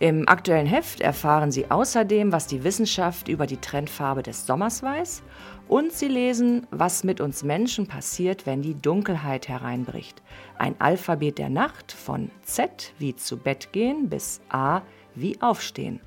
Im 0.00 0.28
aktuellen 0.28 0.66
Heft 0.66 1.00
erfahren 1.00 1.50
Sie 1.50 1.72
außerdem, 1.72 2.30
was 2.30 2.46
die 2.46 2.62
Wissenschaft 2.62 3.26
über 3.26 3.46
die 3.46 3.56
Trendfarbe 3.56 4.22
des 4.22 4.46
Sommers 4.46 4.80
weiß 4.80 5.24
und 5.66 5.92
Sie 5.92 6.06
lesen, 6.06 6.68
was 6.70 7.02
mit 7.02 7.20
uns 7.20 7.42
Menschen 7.42 7.88
passiert, 7.88 8.46
wenn 8.46 8.62
die 8.62 8.80
Dunkelheit 8.80 9.48
hereinbricht. 9.48 10.22
Ein 10.56 10.76
Alphabet 10.80 11.38
der 11.38 11.50
Nacht 11.50 11.90
von 11.90 12.30
Z 12.42 12.92
wie 12.98 13.16
zu 13.16 13.38
Bett 13.38 13.72
gehen 13.72 14.08
bis 14.08 14.40
A 14.50 14.82
wie 15.16 15.40
aufstehen. 15.42 15.98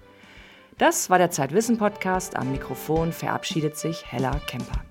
Das 0.78 1.10
war 1.10 1.18
der 1.18 1.32
Zeitwissen 1.32 1.78
Podcast. 1.78 2.38
Am 2.38 2.50
Mikrofon 2.50 3.12
verabschiedet 3.12 3.76
sich 3.76 4.10
Hella 4.10 4.40
Kemper. 4.48 4.86